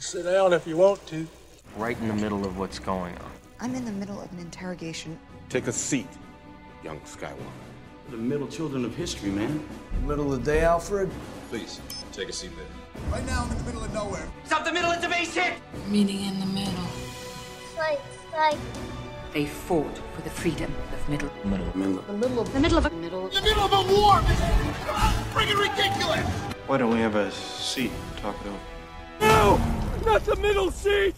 [0.00, 1.26] Sit down if you want to.
[1.76, 3.30] Right in the middle of what's going on.
[3.58, 5.18] I'm in the middle of an interrogation.
[5.48, 6.06] Take a seat,
[6.84, 7.34] young Skywalker.
[8.08, 9.66] The middle children of history, man.
[10.06, 11.10] Middle of the day, Alfred.
[11.50, 11.80] Please,
[12.12, 12.64] take a seat there.
[13.10, 14.26] Right now, I'm in the middle of nowhere.
[14.44, 15.54] Stop the middle, it's a base hit!
[15.88, 16.86] Meeting in the middle.
[17.74, 17.98] Slight,
[18.30, 18.58] slight.
[19.34, 21.30] They fought for the freedom of Middle.
[21.44, 21.76] Middle.
[21.76, 22.02] Middle.
[22.02, 23.28] The middle of the middle of a middle.
[23.28, 24.20] The middle of a war!
[25.34, 26.24] Freaking ridiculous!
[26.68, 27.90] Why don't we have a seat?
[28.18, 28.58] Talk it over.
[29.20, 29.77] No!
[30.08, 31.14] Not the middle seat!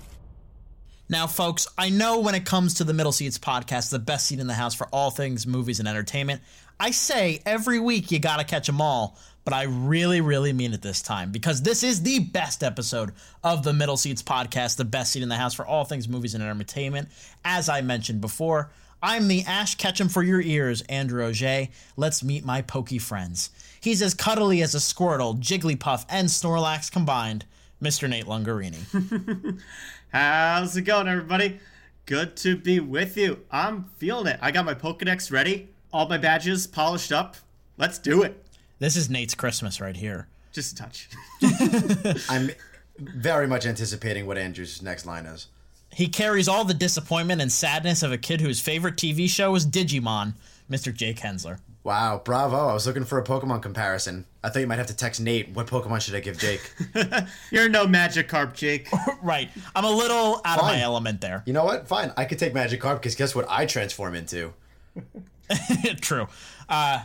[1.08, 4.40] Now, folks, I know when it comes to the Middle Seats podcast, the best seat
[4.40, 6.40] in the house for all things movies and entertainment,
[6.80, 10.82] I say every week you gotta catch them all, but I really, really mean it
[10.82, 13.12] this time because this is the best episode
[13.44, 16.34] of the Middle Seats podcast, the best seat in the house for all things movies
[16.34, 17.10] and entertainment.
[17.44, 21.68] As I mentioned before, I'm the Ash Ketchum for your ears, Andrew Auger.
[21.96, 23.50] Let's meet my pokey friends.
[23.80, 27.44] He's as cuddly as a Squirtle, Jigglypuff, and Snorlax combined,
[27.82, 28.08] Mr.
[28.08, 29.58] Nate Lungarini.
[30.12, 31.60] How's it going, everybody?
[32.06, 33.40] Good to be with you.
[33.50, 34.38] I'm feeling it.
[34.42, 37.36] I got my Pokedex ready, all my badges polished up.
[37.78, 38.44] Let's do it.
[38.78, 40.26] This is Nate's Christmas right here.
[40.52, 41.08] Just a touch.
[42.28, 42.50] I'm
[42.98, 45.46] very much anticipating what Andrew's next line is.
[45.92, 49.66] He carries all the disappointment and sadness of a kid whose favorite TV show is
[49.66, 50.34] Digimon,
[50.70, 50.94] Mr.
[50.94, 51.58] Jake Hensler.
[51.82, 52.68] Wow, bravo.
[52.68, 54.26] I was looking for a Pokemon comparison.
[54.44, 56.72] I thought you might have to text Nate, what Pokemon should I give Jake?
[57.50, 58.88] You're no Magikarp, Jake.
[59.22, 59.48] right.
[59.74, 61.42] I'm a little out of my element there.
[61.46, 61.88] You know what?
[61.88, 62.12] Fine.
[62.16, 64.52] I could take Magikarp because guess what I transform into?
[66.02, 66.26] true.
[66.68, 67.02] Uh,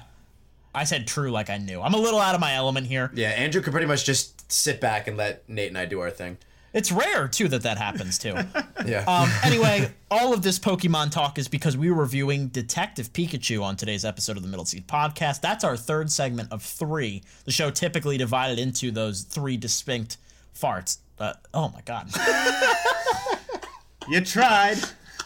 [0.73, 1.81] I said true like I knew.
[1.81, 3.11] I'm a little out of my element here.
[3.13, 6.11] Yeah, Andrew could pretty much just sit back and let Nate and I do our
[6.11, 6.37] thing.
[6.75, 8.35] It's rare, too, that that happens, too.
[8.85, 9.03] Yeah.
[9.07, 13.75] Um, anyway, all of this Pokemon talk is because we were reviewing Detective Pikachu on
[13.77, 15.41] today's episode of the Middle Seat Podcast.
[15.41, 17.23] That's our third segment of three.
[17.45, 20.17] The show typically divided into those three distinct
[20.55, 20.99] farts.
[21.17, 22.11] Uh, oh my god.
[24.07, 24.77] you tried.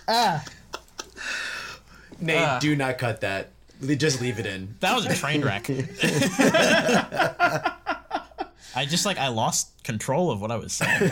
[0.07, 0.41] Ah.
[2.21, 2.59] Nate, Uh.
[2.59, 3.49] do not cut that.
[3.97, 4.75] Just leave it in.
[4.79, 5.67] That was a train wreck.
[8.79, 11.11] I just like I lost control of what I was saying.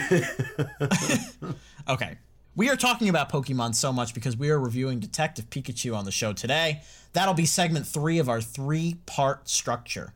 [1.89, 2.17] okay.
[2.55, 6.11] We are talking about Pokemon so much because we are reviewing Detective Pikachu on the
[6.11, 6.81] show today.
[7.11, 10.13] That'll be segment three of our three part structure.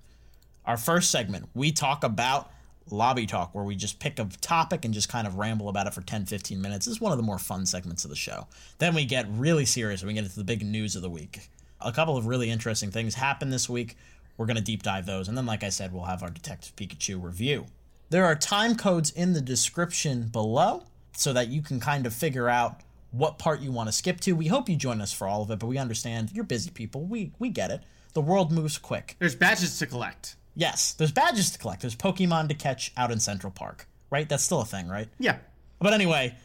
[0.65, 2.49] Our first segment, we talk about
[2.89, 5.93] lobby talk, where we just pick a topic and just kind of ramble about it
[5.93, 6.85] for 10 15 minutes.
[6.85, 8.47] This is one of the more fun segments of the show.
[8.77, 11.49] Then we get really serious and we get into the big news of the week.
[11.81, 13.97] A couple of really interesting things happened this week.
[14.37, 15.27] We're going to deep dive those.
[15.27, 17.65] And then, like I said, we'll have our Detective Pikachu review.
[18.09, 20.83] There are time codes in the description below
[21.15, 22.81] so that you can kind of figure out
[23.11, 24.33] what part you want to skip to.
[24.33, 27.03] We hope you join us for all of it, but we understand you're busy people.
[27.03, 27.81] We we get it.
[28.13, 29.15] The world moves quick.
[29.19, 30.35] There's badges to collect.
[30.55, 31.81] Yes, there's badges to collect.
[31.81, 34.27] There's Pokemon to catch out in Central Park, right?
[34.27, 35.07] That's still a thing, right?
[35.17, 35.37] Yeah.
[35.79, 36.35] But anyway,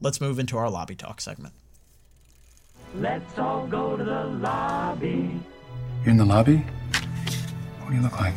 [0.00, 1.54] let's move into our lobby talk segment.
[2.94, 5.40] Let's all go to the lobby.
[6.04, 6.64] You're in the lobby?
[7.86, 8.34] What do you look like?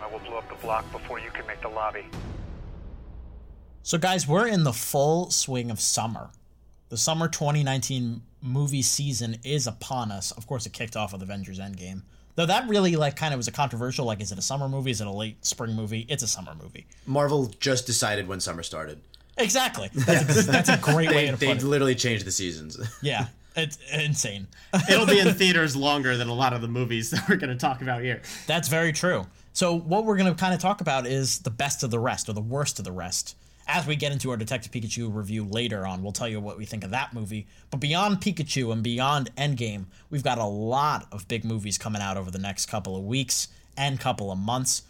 [0.00, 2.04] I will blow up the block before you can make the lobby.
[3.82, 6.30] So, guys, we're in the full swing of summer.
[6.88, 10.30] The summer 2019 movie season is upon us.
[10.30, 12.02] Of course, it kicked off with Avengers Endgame.
[12.36, 14.92] Though that really, like, kind of was a controversial, like, is it a summer movie?
[14.92, 16.06] Is it a late spring movie?
[16.08, 16.86] It's a summer movie.
[17.04, 19.00] Marvel just decided when summer started.
[19.38, 19.90] Exactly.
[19.92, 21.64] That's a, that's a great they, way to They put it.
[21.64, 22.78] literally changed the seasons.
[23.02, 24.46] Yeah, it's insane.
[24.88, 27.56] It'll be in theaters longer than a lot of the movies that we're going to
[27.56, 28.20] talk about here.
[28.46, 29.26] That's very true.
[29.52, 32.28] So, what we're going to kind of talk about is the best of the rest
[32.28, 33.36] or the worst of the rest.
[33.68, 36.66] As we get into our Detective Pikachu review later on, we'll tell you what we
[36.66, 37.48] think of that movie.
[37.70, 42.16] But beyond Pikachu and beyond Endgame, we've got a lot of big movies coming out
[42.16, 44.82] over the next couple of weeks and couple of months.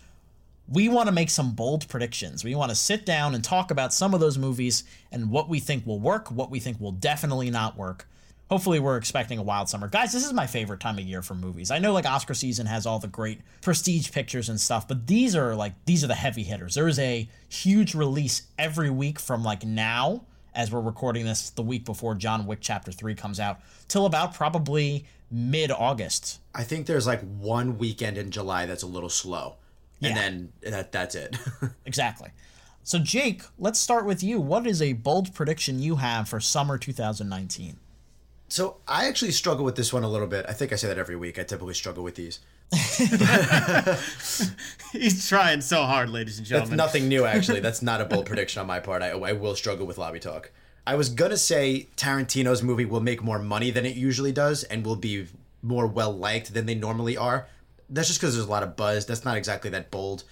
[0.69, 2.45] We want to make some bold predictions.
[2.45, 5.61] We want to sit down and talk about some of those movies and what we
[5.61, 8.07] think will work, what we think will definitely not work.
[8.49, 9.89] Hopefully, we're expecting a wild summer.
[9.89, 11.73] Guys, this is my favorite time of year for movies.
[11.73, 15.35] I know like Oscar season has all the great prestige pictures and stuff, but these
[15.35, 16.75] are like these are the heavy hitters.
[16.77, 20.23] There is a huge release every week from like now
[20.55, 24.33] as we're recording this the week before John Wick chapter 3 comes out till about
[24.33, 26.39] probably mid-August.
[26.55, 29.57] I think there's like one weekend in July that's a little slow.
[30.01, 30.23] And Yeah.
[30.23, 31.37] then that that's it.
[31.85, 32.31] Exactly.
[32.85, 34.41] So Jake, let's start with you.
[34.41, 37.79] What is a bold prediction you have for summer 2019?
[38.49, 40.47] So I actually struggle with this one a little bit.
[40.49, 41.39] I think I say that every week.
[41.39, 42.41] I typically struggle with these.
[44.93, 46.77] He's trying so hard, ladies and gentlemen.
[46.77, 47.61] That's nothing new, actually.
[47.61, 49.03] That's not a bold prediction on my part.
[49.03, 50.53] I, I will struggle with lobby talk.
[50.87, 54.87] I was gonna say Tarantino's movie will make more money than it usually does, and
[54.87, 55.27] will be
[55.63, 57.49] more well liked than they normally are.
[57.91, 59.07] That's just because there's a lot of buzz.
[59.07, 60.23] That's not exactly that bold.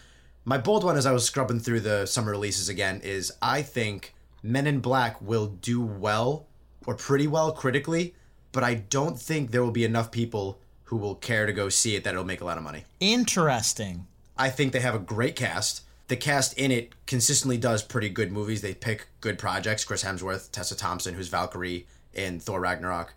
[0.45, 4.15] My bold one, as I was scrubbing through the summer releases again, is I think
[4.43, 6.47] Men in Black will do well
[6.87, 8.15] or pretty well critically,
[8.53, 11.97] but I don't think there will be enough people who will care to go see
[11.97, 12.85] it that it'll make a lot of money.
[13.01, 14.07] Interesting.
[14.37, 15.83] I think they have a great cast.
[16.09, 18.61] The cast in it consistently does pretty good movies.
[18.61, 19.85] They pick good projects.
[19.85, 23.15] Chris Hemsworth, Tessa Thompson, who's Valkyrie in Thor Ragnarok,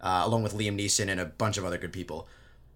[0.00, 2.26] uh, along with Liam Neeson and a bunch of other good people.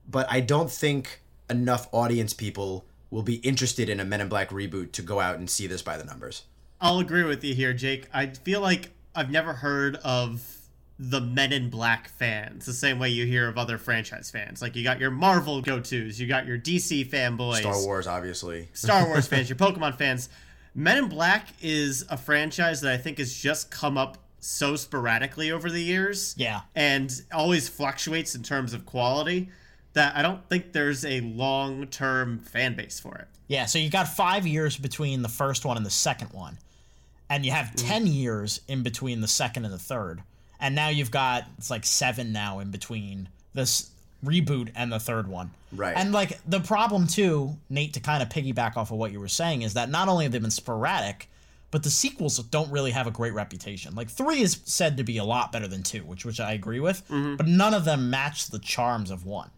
[0.09, 4.51] But I don't think enough audience people will be interested in a Men in Black
[4.51, 6.45] reboot to go out and see this by the numbers.
[6.81, 8.07] I'll agree with you here, Jake.
[8.15, 10.59] I feel like I've never heard of
[10.99, 14.61] the Men in Black fans the same way you hear of other franchise fans.
[14.63, 18.69] Like you got your Marvel go tos, you got your DC fanboys, Star Wars, obviously,
[18.75, 20.29] Star Wars fans, your Pokemon fans.
[20.75, 25.51] Men in Black is a franchise that I think has just come up so sporadically
[25.51, 26.35] over the years.
[26.39, 26.61] Yeah.
[26.75, 29.49] And always fluctuates in terms of quality
[29.95, 33.27] that I don't think there's a long term fan base for it.
[33.49, 36.59] Yeah, so you got five years between the first one and the second one.
[37.31, 37.87] And you have mm-hmm.
[37.89, 40.23] 10 years in between the second and the third.
[40.61, 43.91] And now you've got, it's like seven now in between this
[44.25, 45.51] reboot and the third one.
[45.73, 45.95] Right.
[45.97, 49.29] And like the problem too, Nate, to kind of piggyback off of what you were
[49.29, 51.29] saying, is that not only have they been sporadic,
[51.71, 53.95] but the sequels don't really have a great reputation.
[53.95, 56.81] Like three is said to be a lot better than two, which which I agree
[56.81, 57.37] with, mm-hmm.
[57.37, 59.51] but none of them match the charms of one.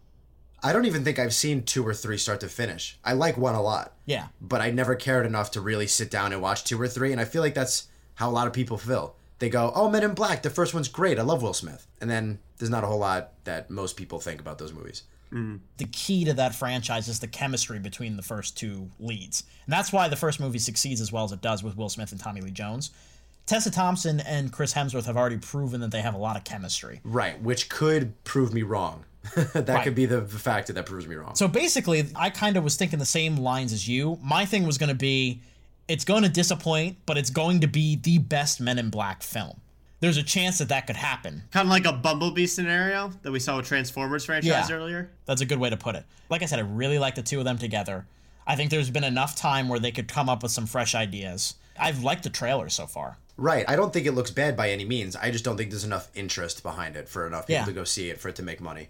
[0.63, 2.97] I don't even think I've seen two or three start to finish.
[3.03, 3.93] I like one a lot.
[4.05, 4.27] Yeah.
[4.39, 7.19] But I never cared enough to really sit down and watch two or three, and
[7.19, 9.15] I feel like that's how a lot of people feel.
[9.39, 11.17] They go, "Oh, Men in Black, the first one's great.
[11.17, 14.39] I love Will Smith," and then there's not a whole lot that most people think
[14.39, 15.03] about those movies.
[15.31, 15.61] Mm.
[15.77, 19.43] The key to that franchise is the chemistry between the first two leads.
[19.65, 22.11] And that's why the first movie succeeds as well as it does with Will Smith
[22.11, 22.91] and Tommy Lee Jones.
[23.45, 26.99] Tessa Thompson and Chris Hemsworth have already proven that they have a lot of chemistry.
[27.03, 29.05] Right, which could prove me wrong.
[29.35, 29.83] that Right.
[29.83, 31.35] could be the, the factor that proves me wrong.
[31.35, 34.17] So basically, I kind of was thinking the same lines as you.
[34.23, 35.41] My thing was going to be
[35.87, 39.59] it's going to disappoint, but it's going to be the best Men in Black film.
[39.99, 41.43] There's a chance that that could happen.
[41.51, 44.75] Kind of like a Bumblebee scenario that we saw with Transformers franchise Yeah.
[44.75, 45.11] earlier.
[45.25, 46.05] That's a good way to put it.
[46.29, 48.05] Like I said, I really like the two of them together.
[48.47, 51.55] I think there's been enough time where they could come up with some fresh ideas.
[51.79, 53.17] I've liked the trailer so far.
[53.37, 55.15] Right, I don't think it looks bad by any means.
[55.15, 57.65] I just don't think there's enough interest behind it for enough people Yeah.
[57.65, 58.89] to go see it for it to make money.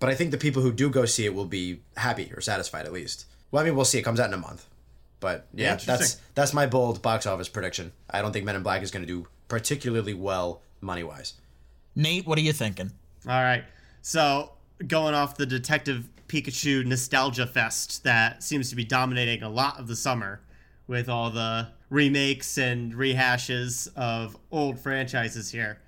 [0.00, 2.86] But I think the people who do go see it will be happy or satisfied
[2.86, 3.26] at least.
[3.50, 3.98] Well, I mean, we'll see.
[3.98, 4.66] It comes out in a month.
[5.20, 7.92] But yeah, that's that's my bold box office prediction.
[8.08, 11.34] I don't think Men in Black is going to do particularly well money wise.
[11.94, 12.90] Nate, what are you thinking?
[13.28, 13.64] All right.
[14.00, 14.52] So,
[14.86, 19.88] going off the Detective Pikachu nostalgia fest that seems to be dominating a lot of
[19.88, 20.40] the summer
[20.86, 25.80] with all the remakes and rehashes of old franchises here.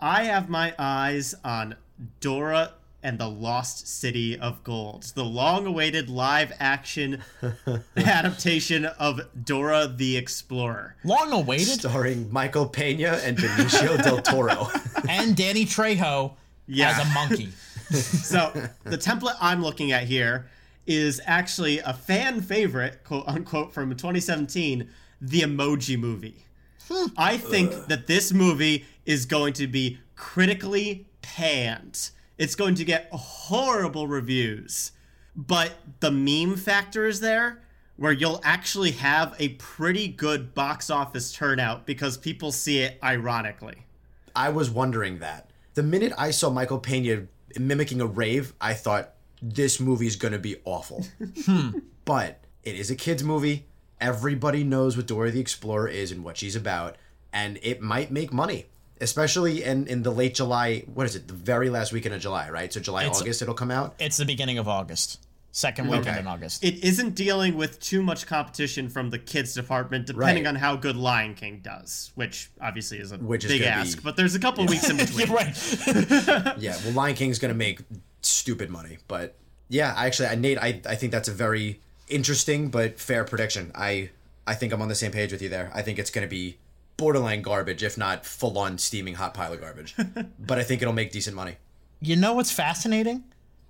[0.00, 1.76] I have my eyes on
[2.20, 7.22] Dora and the Lost City of Gold, the long awaited live action
[7.96, 10.96] adaptation of Dora the Explorer.
[11.04, 11.80] Long awaited?
[11.80, 14.68] Starring Michael Pena and Benicio del Toro.
[15.08, 16.32] and Danny Trejo
[16.66, 16.90] Yeah.
[16.90, 17.50] as a monkey.
[17.92, 18.50] so
[18.84, 20.46] the template I'm looking at here
[20.86, 24.88] is actually a fan favorite, quote unquote, from 2017,
[25.20, 26.44] the Emoji Movie.
[26.90, 27.06] Hmm.
[27.16, 32.10] I think that this movie is going to be critically panned.
[32.36, 34.92] It's going to get horrible reviews,
[35.36, 37.60] but the meme factor is there
[37.96, 43.86] where you'll actually have a pretty good box office turnout because people see it ironically.
[44.34, 45.50] I was wondering that.
[45.74, 47.26] The minute I saw Michael Pena
[47.56, 51.06] mimicking a rave, I thought this movie's gonna be awful.
[51.44, 51.78] Hmm.
[52.04, 53.66] But it is a kids movie.
[54.00, 56.96] Everybody knows what Dora the Explorer is and what she's about,
[57.32, 58.66] and it might make money.
[59.00, 61.26] Especially in, in the late July, what is it?
[61.28, 62.72] The very last weekend of July, right?
[62.72, 63.94] So July, It's- August, it'll come out.
[63.98, 65.20] It's the beginning of August.
[65.50, 66.18] Second weekend Okay.
[66.18, 66.64] in August.
[66.64, 70.48] It isn't dealing with too much competition from the kids department, depending Right.
[70.48, 73.98] on how good Lion King does, which obviously is a Which big gonna ask.
[73.98, 75.28] be- But there's a couple weeks in between.
[75.28, 75.56] You're right.
[76.58, 77.80] yeah, well, Lion King's gonna make
[78.22, 79.36] stupid money, but
[79.68, 83.70] yeah, I actually, I Nate, I, I think that's a very interesting but fair prediction.
[83.76, 84.10] I,
[84.48, 85.70] I think I'm on the same page with you there.
[85.72, 86.58] I think it's gonna be
[86.96, 89.94] borderline garbage, if not full on steaming hot pile of garbage.
[90.38, 91.56] but I think it'll make decent money.
[92.00, 93.24] You know what's fascinating?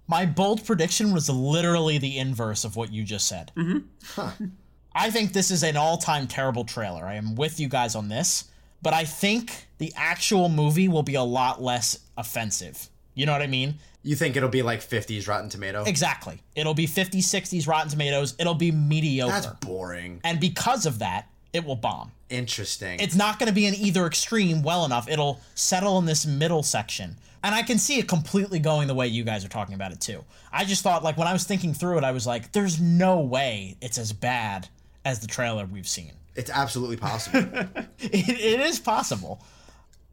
[0.07, 3.52] My bold prediction was literally the inverse of what you just said.
[3.57, 4.45] Mm-hmm.
[4.95, 7.04] I think this is an all time terrible trailer.
[7.04, 8.45] I am with you guys on this,
[8.83, 12.88] but I think the actual movie will be a lot less offensive.
[13.14, 13.76] You know what I mean?
[14.02, 15.85] You think it'll be like 50s Rotten Tomato?
[15.85, 16.38] Exactly.
[16.54, 18.35] It'll be 50s, 60s Rotten Tomatoes.
[18.38, 19.33] It'll be mediocre.
[19.33, 20.21] That's boring.
[20.25, 22.12] And because of that, it will bomb.
[22.28, 23.00] Interesting.
[23.00, 25.08] It's not going to be in either extreme well enough.
[25.08, 27.16] It'll settle in this middle section.
[27.42, 30.00] And I can see it completely going the way you guys are talking about it
[30.00, 30.25] too.
[30.52, 33.20] I just thought, like, when I was thinking through it, I was like, there's no
[33.20, 34.68] way it's as bad
[35.04, 36.12] as the trailer we've seen.
[36.34, 37.40] It's absolutely possible.
[38.00, 39.40] it, it is possible.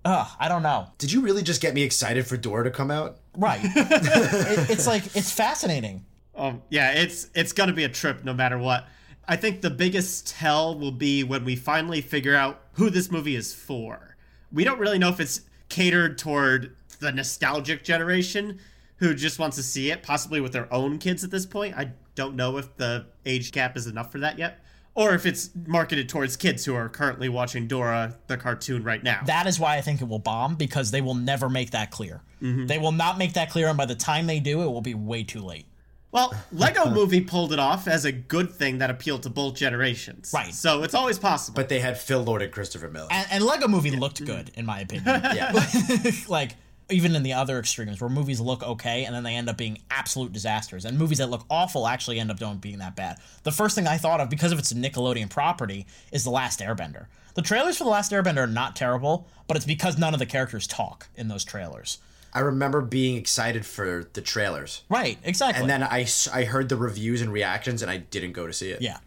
[0.06, 0.90] Ugh, I don't know.
[0.98, 3.18] Did you really just get me excited for Dora to come out?
[3.36, 3.62] Right.
[3.64, 6.06] it, it's like, it's fascinating.
[6.36, 8.88] Um, yeah, it's it's gonna be a trip no matter what.
[9.28, 13.36] I think the biggest tell will be when we finally figure out who this movie
[13.36, 14.18] is for.
[14.52, 18.60] We don't really know if it's catered toward the nostalgic generation
[18.98, 21.76] who just wants to see it, possibly with their own kids at this point.
[21.76, 24.60] I don't know if the age gap is enough for that yet.
[24.94, 29.22] Or if it's marketed towards kids who are currently watching Dora the cartoon right now.
[29.26, 32.22] That is why I think it will bomb because they will never make that clear.
[32.42, 32.68] Mm-hmm.
[32.68, 34.94] They will not make that clear, and by the time they do, it will be
[34.94, 35.66] way too late.
[36.12, 40.32] Well, Lego Movie pulled it off as a good thing that appealed to both generations.
[40.34, 40.54] Right.
[40.54, 41.56] So it's always possible.
[41.56, 43.08] But they had Phil Lord and Christopher Miller.
[43.12, 45.06] And, and Lego Movie looked good, in my opinion.
[45.36, 45.54] yeah.
[46.28, 46.56] like,
[46.90, 49.80] even in the other extremes where movies look okay and then they end up being
[49.90, 53.52] absolute disasters and movies that look awful actually end up don't being that bad the
[53.52, 57.42] first thing i thought of because of its nickelodeon property is the last airbender the
[57.42, 60.68] trailers for the last airbender are not terrible but it's because none of the characters
[60.68, 62.00] talk in those trailers
[62.34, 64.84] I remember being excited for the trailers.
[64.90, 65.62] Right, exactly.
[65.62, 68.72] And then I, I heard the reviews and reactions and I didn't go to see
[68.72, 68.82] it.
[68.82, 68.98] Yeah.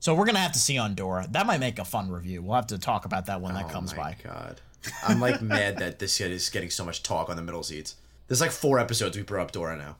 [0.00, 1.26] So we're going to have to see on Dora.
[1.30, 2.42] That might make a fun review.
[2.42, 4.16] We'll have to talk about that when that oh comes by.
[4.24, 4.60] oh my god.
[5.06, 7.96] I'm like mad that this is getting so much talk on the middle seats.
[8.26, 9.96] There's like four episodes we brought up Dora now.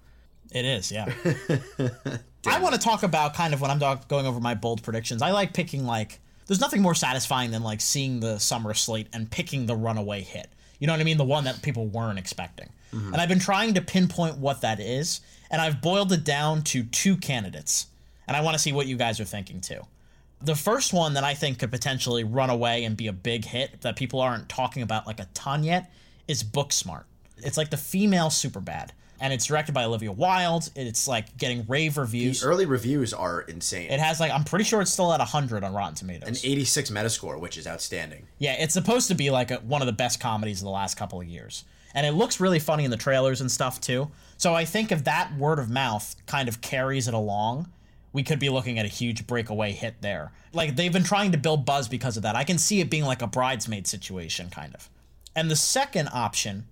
[0.52, 1.12] It is, yeah.
[2.46, 5.20] I want to talk about kind of when I'm going over my bold predictions.
[5.20, 9.30] I like picking like there's nothing more satisfying than like seeing the summer slate and
[9.30, 10.50] picking the runaway hit.
[10.78, 11.16] You know what I mean?
[11.16, 12.70] The one that people weren't expecting.
[12.94, 13.12] Mm-hmm.
[13.12, 15.20] And I've been trying to pinpoint what that is,
[15.50, 17.87] and I've boiled it down to two candidates.
[18.26, 19.80] And I want to see what you guys are thinking too.
[20.40, 23.80] The first one that I think could potentially run away and be a big hit
[23.80, 25.90] that people aren't talking about like a ton yet
[26.28, 27.04] is Booksmart.
[27.38, 28.90] It's like the female Superbad.
[29.20, 30.70] And it's directed by Olivia Wilde.
[30.76, 32.40] It's like getting rave reviews.
[32.40, 33.90] The early reviews are insane.
[33.90, 36.28] It has like I'm pretty sure it's still at 100 on Rotten Tomatoes.
[36.28, 38.26] An 86 Metascore, which is outstanding.
[38.38, 40.96] Yeah, it's supposed to be like a, one of the best comedies of the last
[40.96, 41.64] couple of years.
[41.94, 44.10] And it looks really funny in the trailers and stuff too.
[44.37, 47.72] So I think if that word of mouth kind of carries it along,
[48.12, 50.32] we could be looking at a huge breakaway hit there.
[50.52, 52.37] Like they've been trying to build buzz because of that.
[52.37, 54.88] I can see it being like a bridesmaid situation kind of.
[55.34, 56.66] And the second option,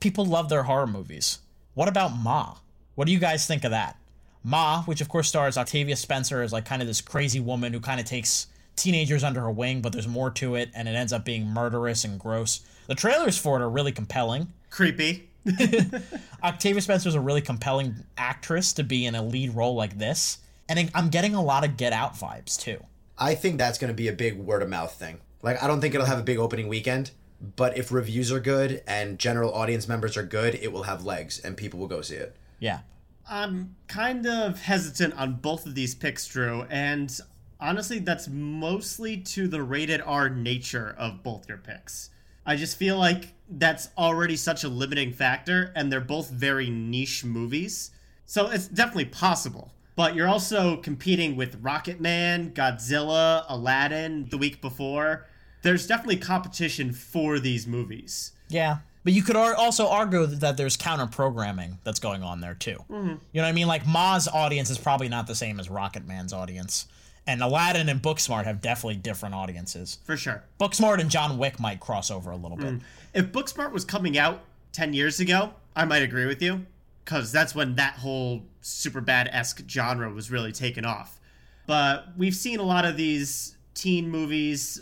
[0.00, 1.38] people love their horror movies.
[1.74, 2.56] What about Ma?
[2.94, 3.96] What do you guys think of that?
[4.44, 7.80] Ma, which of course stars Octavia Spencer as like kind of this crazy woman who
[7.80, 11.12] kind of takes teenagers under her wing, but there's more to it and it ends
[11.12, 12.60] up being murderous and gross.
[12.88, 14.52] The trailers for it are really compelling.
[14.70, 15.30] Creepy.
[16.44, 20.38] Octavia Spencer is a really compelling actress to be in a lead role like this.
[20.68, 22.84] And I'm getting a lot of Get Out vibes too.
[23.18, 25.20] I think that's going to be a big word of mouth thing.
[25.42, 27.10] Like, I don't think it'll have a big opening weekend,
[27.56, 31.40] but if reviews are good and general audience members are good, it will have legs
[31.40, 32.36] and people will go see it.
[32.58, 32.80] Yeah.
[33.28, 37.18] I'm kind of hesitant on both of these picks, Drew, and
[37.60, 42.10] honestly, that's mostly to the rated R nature of both your picks.
[42.44, 47.24] I just feel like that's already such a limiting factor, and they're both very niche
[47.24, 47.90] movies.
[48.26, 49.72] So it's definitely possible.
[49.94, 55.26] But you're also competing with Rocketman, Godzilla, Aladdin the week before.
[55.62, 58.32] There's definitely competition for these movies.
[58.48, 58.78] Yeah.
[59.04, 62.78] But you could also argue that there's counter programming that's going on there too.
[62.90, 63.08] Mm-hmm.
[63.08, 63.66] You know what I mean?
[63.66, 66.86] Like Ma's audience is probably not the same as Rocketman's audience.
[67.26, 69.98] And Aladdin and Booksmart have definitely different audiences.
[70.04, 70.42] For sure.
[70.60, 72.74] Booksmart and John Wick might cross over a little bit.
[72.74, 72.80] Mm.
[73.14, 74.42] If Booksmart was coming out
[74.72, 76.66] 10 years ago, I might agree with you.
[77.04, 81.18] Because that's when that whole super bad esque genre was really taken off.
[81.66, 84.80] But we've seen a lot of these teen movies.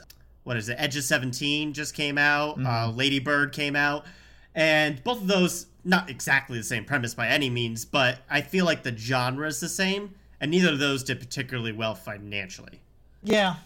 [0.50, 0.75] What is it?
[0.80, 2.59] Edge of 17 just came out.
[2.59, 2.66] Mm-hmm.
[2.66, 4.04] Uh, Lady Bird came out.
[4.52, 8.64] And both of those, not exactly the same premise by any means, but I feel
[8.64, 12.80] like the genre is the same and neither of those did particularly well financially.
[13.23, 13.59] Yeah,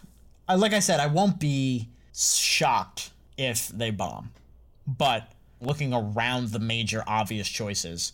[0.46, 4.32] I, like I said, I won't be shocked if they bomb,
[4.86, 8.12] but looking around the major obvious choices,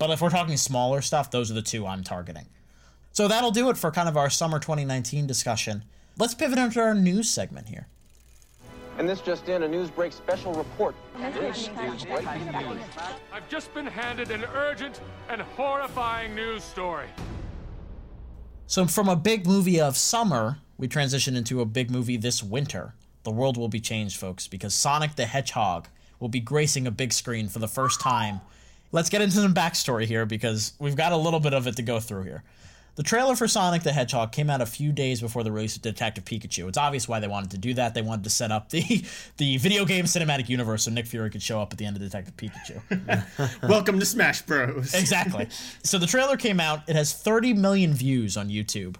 [0.00, 2.46] but if we're talking smaller stuff, those are the two I'm targeting.
[3.12, 5.84] So that'll do it for kind of our summer 2019 discussion.
[6.18, 7.86] Let's pivot into our news segment here.
[8.98, 10.96] And this just in, a Newsbreak special report.
[11.16, 12.82] This is breaking news.
[13.32, 17.06] I've just been handed an urgent and horrifying news story.
[18.66, 22.94] So, from a big movie of summer, we transition into a big movie this winter.
[23.22, 25.86] The world will be changed, folks, because Sonic the Hedgehog
[26.18, 28.40] will be gracing a big screen for the first time.
[28.90, 31.82] Let's get into some backstory here because we've got a little bit of it to
[31.82, 32.42] go through here.
[32.98, 35.82] The trailer for Sonic the Hedgehog came out a few days before the release of
[35.82, 36.66] Detective Pikachu.
[36.66, 37.94] It's obvious why they wanted to do that.
[37.94, 39.04] They wanted to set up the
[39.36, 42.02] the video game cinematic universe so Nick Fury could show up at the end of
[42.02, 43.62] Detective Pikachu.
[43.68, 44.94] Welcome to Smash Bros.
[45.00, 45.46] exactly.
[45.84, 46.80] So the trailer came out.
[46.88, 48.96] It has 30 million views on YouTube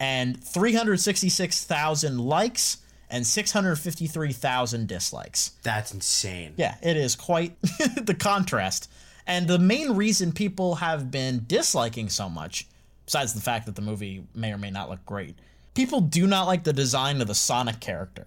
[0.00, 2.78] and 366,000 likes
[3.10, 5.50] and 653,000 dislikes.
[5.62, 6.54] That's insane.
[6.56, 8.90] Yeah, it is quite the contrast.
[9.26, 12.66] And the main reason people have been disliking so much,
[13.06, 15.36] besides the fact that the movie may or may not look great,
[15.74, 18.26] people do not like the design of the Sonic character.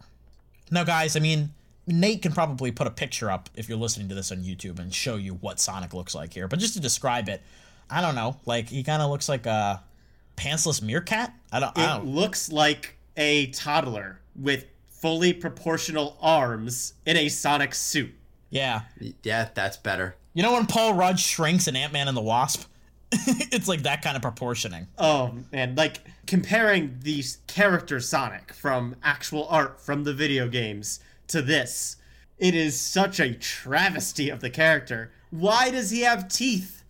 [0.71, 1.51] Now, guys, I mean,
[1.86, 4.93] Nate can probably put a picture up if you're listening to this on YouTube and
[4.93, 6.48] show you what Sonic looks like here.
[6.48, 7.41] But just to describe it,
[7.89, 8.38] I don't know.
[8.45, 9.83] Like, he kind of looks like a
[10.38, 11.33] pantsless meerkat.
[11.51, 11.77] I don't.
[11.77, 12.07] It I don't.
[12.07, 18.13] looks like a toddler with fully proportional arms in a Sonic suit.
[18.50, 18.81] Yeah.
[19.24, 20.15] Yeah, that's better.
[20.33, 22.65] You know when Paul Rudd shrinks in Ant Man and the Wasp?
[23.51, 24.84] it's like that kind of proportioning.
[24.98, 31.00] Um, oh man, like comparing these character Sonic from actual art from the video games
[31.28, 31.98] to this,
[32.38, 35.12] it is such a travesty of the character.
[35.32, 36.84] Why does he have teeth?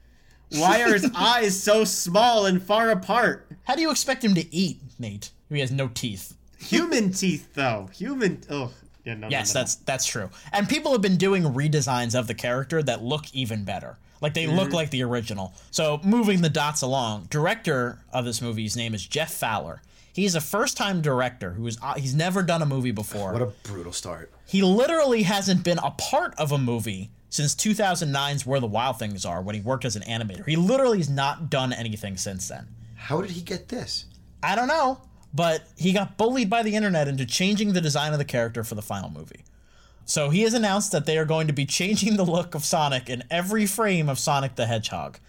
[0.52, 3.48] Why are his eyes so small and far apart?
[3.64, 5.32] How do you expect him to eat, Nate?
[5.50, 6.36] He has no teeth.
[6.60, 7.90] Human teeth, though.
[7.94, 8.42] Human.
[8.50, 8.72] Oh,
[9.06, 9.30] yeah, no.
[9.30, 10.30] yes, no, no, that's that's true.
[10.52, 13.98] And people have been doing redesigns of the character that look even better.
[14.22, 14.74] Like they look Mhm.
[14.74, 15.54] like the original.
[15.72, 19.82] So moving the dots along, director of this movie's name is Jeff Fowler.
[20.12, 23.32] He's a first-time director who is uh, he's never done a movie before.
[23.32, 24.32] What a brutal start.
[24.46, 29.24] He literally hasn't been a part of a movie since 2009's Where the Wild Things
[29.24, 30.46] Are when he worked as an animator.
[30.48, 32.68] He literally has not done anything since then.
[32.96, 34.06] How did he get this?
[34.44, 35.00] I don't know,
[35.34, 38.76] but he got bullied by the internet into changing the design of the character for
[38.76, 39.42] the final movie.
[40.10, 43.12] So he has announced that they are going to be changing the look of Sonic
[43.12, 45.20] in every frame of Sonic the Hedgehog.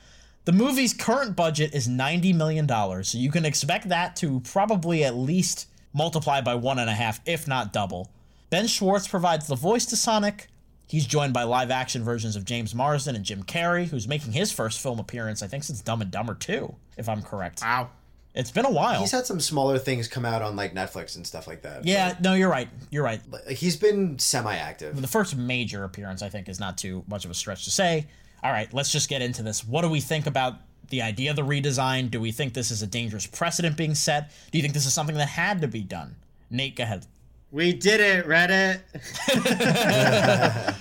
[0.46, 2.66] The movie's current budget is $90 million,
[3.04, 7.20] so you can expect that to probably at least multiply by one and a half,
[7.26, 8.10] if not double.
[8.48, 10.48] Ben Schwartz provides the voice to Sonic.
[10.86, 14.50] He's joined by live action versions of James Marsden and Jim Carrey, who's making his
[14.50, 17.60] first film appearance, I think, since Dumb and Dumber 2, if I'm correct.
[17.60, 17.90] Wow.
[18.34, 19.00] It's been a while.
[19.00, 21.84] He's had some smaller things come out on like Netflix and stuff like that.
[21.84, 22.68] Yeah, no, you're right.
[22.90, 23.20] You're right.
[23.28, 25.00] But he's been semi-active.
[25.00, 28.06] The first major appearance, I think, is not too much of a stretch to say.
[28.42, 29.66] All right, let's just get into this.
[29.66, 30.54] What do we think about
[30.90, 32.10] the idea of the redesign?
[32.10, 34.30] Do we think this is a dangerous precedent being set?
[34.52, 36.14] Do you think this is something that had to be done?
[36.50, 37.06] Nate, go ahead.
[37.50, 38.80] We did it, Reddit.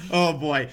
[0.12, 0.68] oh boy.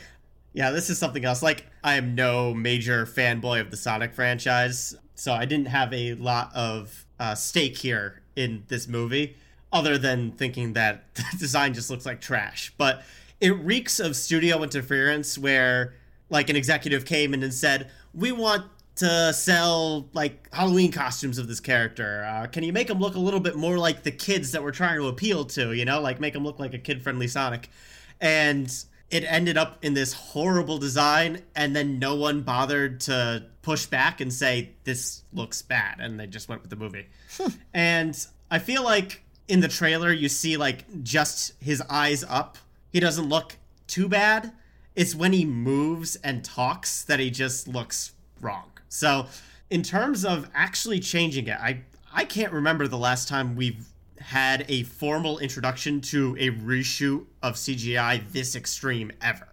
[0.54, 1.42] Yeah, this is something else.
[1.42, 6.14] Like, I am no major fanboy of the Sonic franchise, so I didn't have a
[6.14, 9.36] lot of uh, stake here in this movie,
[9.74, 12.74] other than thinking that the design just looks like trash.
[12.78, 13.04] But
[13.42, 15.96] it reeks of studio interference where,
[16.30, 18.66] like, an executive came in and said, We want
[18.98, 22.24] to sell like Halloween costumes of this character.
[22.28, 24.72] Uh, can you make him look a little bit more like the kids that we're
[24.72, 25.74] trying to appeal to?
[25.74, 27.70] You know, like make him look like a kid-friendly Sonic.
[28.20, 28.72] And
[29.10, 34.22] it ended up in this horrible design, and then no one bothered to push back
[34.22, 37.08] and say this looks bad, and they just went with the movie.
[37.38, 37.50] Hmm.
[37.74, 42.58] and I feel like in the trailer you see like just his eyes up.
[42.92, 44.52] He doesn't look too bad.
[44.96, 48.72] It's when he moves and talks that he just looks wrong.
[48.90, 49.28] So,
[49.70, 51.82] in terms of actually changing it, I
[52.14, 53.86] I can't remember the last time we've
[54.20, 59.48] had a formal introduction to a reshoot of CGI this extreme ever.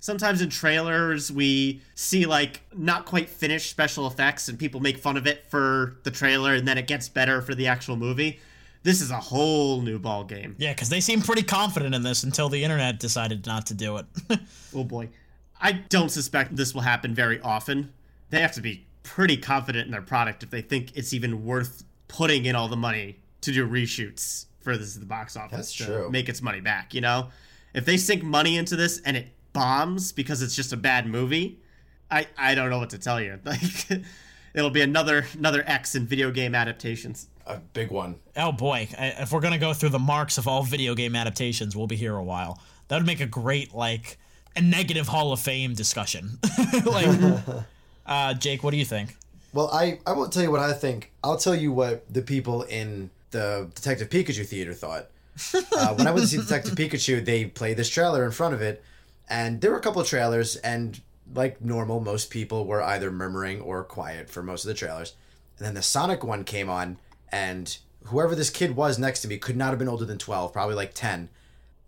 [0.00, 5.16] Sometimes in trailers we see like not quite finished special effects and people make fun
[5.16, 8.38] of it for the trailer and then it gets better for the actual movie.
[8.82, 10.54] This is a whole new ball game.
[10.58, 13.96] Yeah, because they seem pretty confident in this until the internet decided not to do
[13.96, 14.06] it.
[14.74, 15.08] oh boy.
[15.60, 17.92] I don't suspect this will happen very often.
[18.30, 21.84] They have to be pretty confident in their product if they think it's even worth
[22.06, 23.16] putting in all the money
[23.46, 26.10] to do reshoots for this at the box office That's to true.
[26.10, 27.28] make its money back, you know?
[27.72, 31.58] If they sink money into this and it bombs because it's just a bad movie,
[32.10, 33.38] I I don't know what to tell you.
[33.44, 34.02] Like
[34.54, 37.28] it'll be another another X in video game adaptations.
[37.46, 38.16] A big one.
[38.36, 41.76] oh boy, I, if we're gonna go through the marks of all video game adaptations,
[41.76, 42.60] we'll be here a while.
[42.88, 44.18] That would make a great like
[44.56, 46.38] a negative Hall of Fame discussion.
[46.84, 47.38] like,
[48.06, 49.16] uh, Jake, what do you think?
[49.52, 51.12] Well, I, I won't tell you what I think.
[51.22, 55.10] I'll tell you what the people in the Detective Pikachu theater thought.
[55.54, 58.62] Uh, when I went to see Detective Pikachu, they played this trailer in front of
[58.62, 58.82] it,
[59.28, 61.00] and there were a couple of trailers, and
[61.34, 65.14] like normal, most people were either murmuring or quiet for most of the trailers.
[65.58, 66.98] And then the Sonic one came on,
[67.30, 70.52] and whoever this kid was next to me could not have been older than 12,
[70.52, 71.28] probably like 10.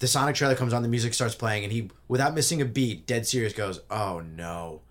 [0.00, 3.06] The Sonic trailer comes on, the music starts playing, and he, without missing a beat,
[3.06, 4.82] dead serious goes, Oh no.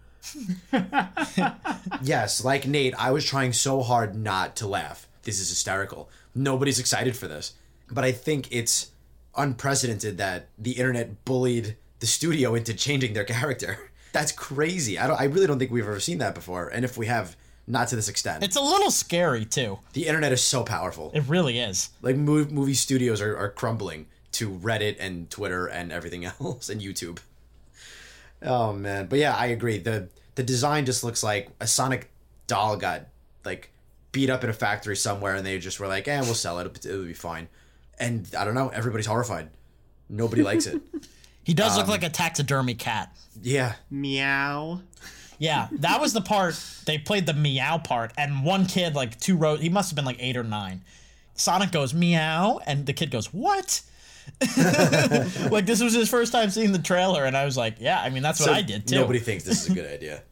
[2.01, 5.07] yes, like Nate, I was trying so hard not to laugh.
[5.23, 6.09] This is hysterical.
[6.37, 7.53] Nobody's excited for this.
[7.89, 8.91] But I think it's
[9.35, 13.91] unprecedented that the internet bullied the studio into changing their character.
[14.13, 14.97] That's crazy.
[14.97, 16.67] I don't I really don't think we've ever seen that before.
[16.69, 17.35] And if we have,
[17.67, 18.43] not to this extent.
[18.43, 19.79] It's a little scary too.
[19.93, 21.11] The internet is so powerful.
[21.13, 21.89] It really is.
[22.01, 26.81] Like movie, movie studios are, are crumbling to Reddit and Twitter and everything else and
[26.81, 27.19] YouTube.
[28.41, 29.77] Oh man, but yeah, I agree.
[29.79, 32.09] the The design just looks like a Sonic
[32.47, 33.07] doll got
[33.43, 33.71] like
[34.11, 36.85] beat up in a factory somewhere, and they just were like, "Eh, we'll sell it.
[36.85, 37.47] It'll be fine."
[37.99, 38.69] And I don't know.
[38.69, 39.49] Everybody's horrified.
[40.09, 40.81] Nobody likes it.
[41.43, 43.15] He does Um, look like a taxidermy cat.
[43.41, 43.75] Yeah.
[43.89, 44.81] Meow.
[45.39, 49.37] Yeah, that was the part they played the meow part, and one kid like two
[49.37, 49.61] rows.
[49.61, 50.81] He must have been like eight or nine.
[51.35, 53.81] Sonic goes meow, and the kid goes what?
[54.57, 58.09] like this was his first time seeing the trailer, and I was like, yeah, I
[58.09, 58.95] mean that's what So I did too.
[58.95, 60.23] Nobody thinks this is a good idea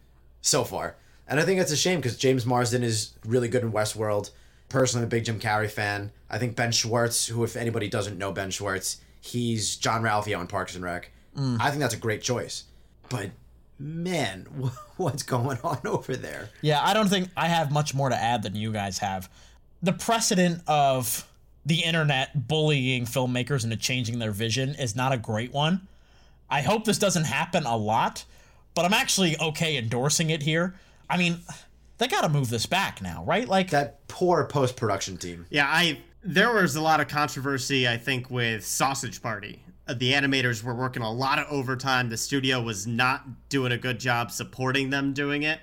[0.41, 0.95] so far.
[1.27, 4.31] And I think that's a shame because James Marsden is really good in Westworld.
[4.69, 6.11] Personally, I'm a big Jim Carrey fan.
[6.29, 10.75] I think Ben Schwartz, who, if anybody doesn't know Ben Schwartz, he's Jean-Ralphio in Parks
[10.75, 11.11] and Rec.
[11.38, 11.57] Mm.
[11.59, 12.65] I think that's a great choice.
[13.09, 13.31] But
[13.79, 14.45] man,
[14.97, 16.49] what's going on over there?
[16.61, 19.29] Yeah, I don't think I have much more to add than you guys have.
[19.81, 21.27] The precedent of
[21.65, 25.88] the internet bullying filmmakers into changing their vision is not a great one.
[26.49, 28.23] I hope this doesn't happen a lot,
[28.75, 30.75] but I'm actually okay endorsing it here.
[31.09, 31.39] I mean,
[31.97, 33.47] they got to move this back now, right?
[33.47, 35.45] Like that poor post production team.
[35.49, 39.61] Yeah, I there was a lot of controversy I think with Sausage Party.
[39.87, 42.09] Uh, The animators were working a lot of overtime.
[42.09, 45.59] The studio was not doing a good job supporting them doing it,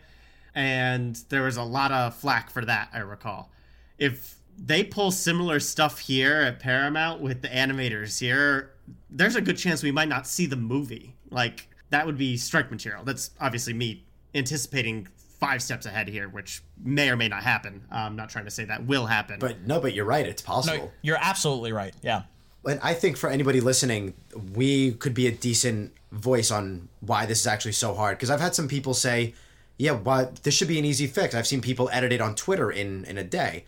[0.55, 2.89] and there was a lot of flack for that.
[2.93, 3.51] I recall.
[3.99, 8.71] If they pull similar stuff here at Paramount with the animators here,
[9.11, 11.15] there's a good chance we might not see the movie.
[11.31, 13.05] Like that would be strike material.
[13.05, 15.09] That's obviously me anticipating
[15.43, 17.83] five steps ahead here, which may or may not happen.
[17.91, 19.41] I'm not trying to say that will happen.
[19.41, 20.25] But no, but you're right.
[20.25, 20.85] It's possible.
[20.85, 21.93] No, you're absolutely right.
[22.01, 22.23] Yeah.
[22.65, 24.15] And I think for anybody listening,
[24.55, 28.19] we could be a decent voice on why this is actually so hard.
[28.19, 29.35] Because I've had some people say,
[29.79, 32.71] "Yeah, why this should be an easy fix." I've seen people edit it on Twitter
[32.71, 33.65] in in a day.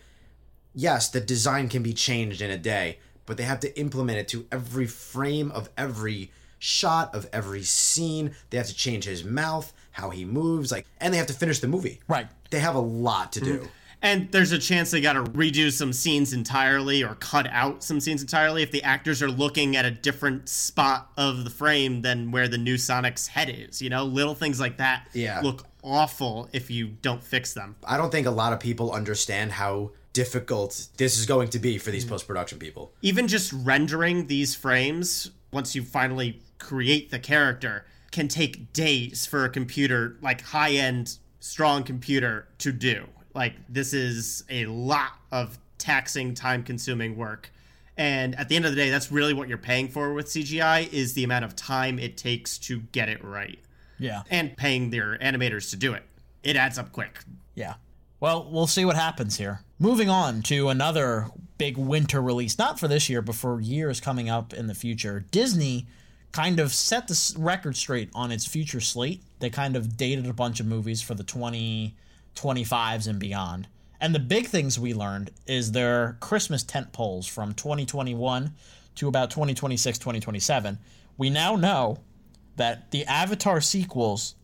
[0.73, 4.29] Yes, the design can be changed in a day, but they have to implement it
[4.29, 8.35] to every frame of every shot of every scene.
[8.49, 11.59] They have to change his mouth, how he moves, like, and they have to finish
[11.59, 11.99] the movie.
[12.07, 12.27] Right.
[12.51, 13.57] They have a lot to do.
[13.57, 13.67] Mm-hmm.
[14.01, 17.99] And there's a chance they got to redo some scenes entirely or cut out some
[17.99, 22.29] scenes entirely if the actors are looking at a different spot of the frame than
[22.29, 23.81] where the new Sonic's head is.
[23.81, 25.41] You know, little things like that Yeah.
[25.41, 27.75] look awful if you don't fix them.
[27.83, 31.77] I don't think a lot of people understand how difficult this is going to be
[31.77, 32.09] for these mm.
[32.09, 32.93] post production people.
[33.01, 39.45] Even just rendering these frames, once you finally create the character, can take days for
[39.45, 43.05] a computer, like high end, strong computer, to do.
[43.33, 47.51] Like, this is a lot of taxing, time consuming work.
[47.97, 50.91] And at the end of the day, that's really what you're paying for with CGI
[50.91, 53.59] is the amount of time it takes to get it right.
[53.99, 54.23] Yeah.
[54.29, 56.03] And paying their animators to do it.
[56.43, 57.19] It adds up quick.
[57.53, 57.75] Yeah.
[58.19, 59.61] Well, we'll see what happens here.
[59.79, 64.29] Moving on to another big winter release, not for this year, but for years coming
[64.29, 65.25] up in the future.
[65.31, 65.87] Disney
[66.35, 69.23] kind of set the record straight on its future slate.
[69.39, 73.69] They kind of dated a bunch of movies for the 2025s and beyond.
[74.01, 78.51] And the big things we learned is their Christmas tent poles from 2021
[78.95, 80.77] to about 2026, 2027.
[81.17, 81.99] We now know
[82.57, 84.35] that the Avatar sequels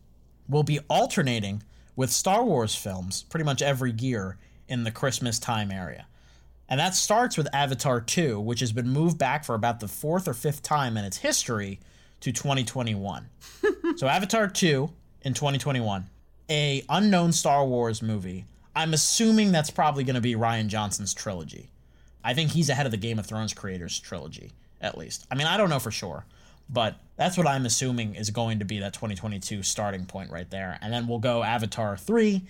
[0.48, 1.62] will be alternating
[1.98, 4.38] with Star Wars films pretty much every year
[4.70, 6.08] in the Christmas time area.
[6.72, 10.26] And that starts with Avatar 2, which has been moved back for about the fourth
[10.26, 11.82] or fifth time in its history
[12.22, 13.28] to 2021.
[13.98, 14.90] so Avatar 2
[15.24, 16.08] in 2021,
[16.50, 18.46] a unknown Star Wars movie.
[18.74, 21.70] I'm assuming that's probably going to be Rian Johnson's trilogy.
[22.24, 25.28] I think he's ahead of the Game of Thrones creators trilogy, at least.
[25.30, 26.26] I mean, I don't know for sure,
[26.70, 30.80] but that's what I'm assuming is going to be that 2022 starting point right there.
[30.82, 32.42] And then we'll go Avatar 3,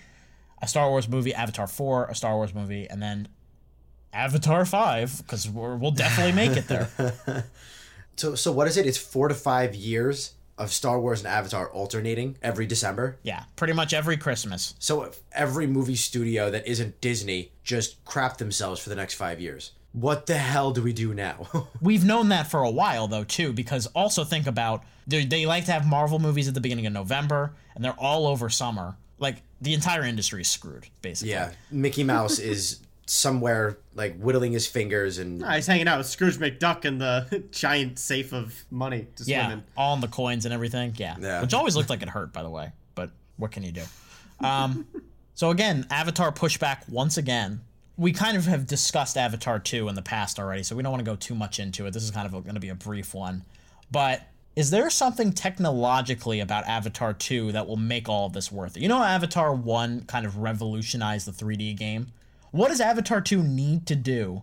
[0.62, 3.26] a Star Wars movie, Avatar 4, a Star Wars movie, and then
[4.12, 7.14] Avatar 5, because we'll definitely make it there.
[8.16, 8.86] So, so what is it?
[8.86, 13.16] It's four to five years of Star Wars and Avatar alternating every December.
[13.22, 14.74] Yeah, pretty much every Christmas.
[14.78, 19.40] So if every movie studio that isn't Disney just crap themselves for the next five
[19.40, 19.72] years.
[19.92, 21.48] What the hell do we do now?
[21.80, 25.64] We've known that for a while, though, too, because also think about they, they like
[25.64, 28.96] to have Marvel movies at the beginning of November, and they're all over summer.
[29.18, 31.32] Like, the entire industry is screwed, basically.
[31.32, 36.06] yeah, Mickey Mouse is somewhere like whittling his fingers and Ah, he's hanging out with
[36.06, 39.64] Scrooge McDuck in the giant safe of money to swim Yeah, in.
[39.76, 40.94] all in the coins and everything.
[40.96, 41.16] Yeah.
[41.20, 41.40] Yeah.
[41.42, 42.72] Which always looked like it hurt, by the way.
[42.94, 43.82] But what can you do?
[44.40, 44.86] Um,
[45.34, 47.60] so again, Avatar pushback once again.
[47.98, 51.04] We kind of have discussed Avatar 2 in the past already, so we don't want
[51.04, 51.92] to go too much into it.
[51.92, 53.44] This is kind of going to be a brief one.
[53.90, 54.22] But
[54.56, 58.82] is there something technologically about Avatar 2 that will make all of this worth it?
[58.82, 62.08] You know, Avatar 1 kind of revolutionized the 3D game.
[62.52, 64.42] What does Avatar 2 need to do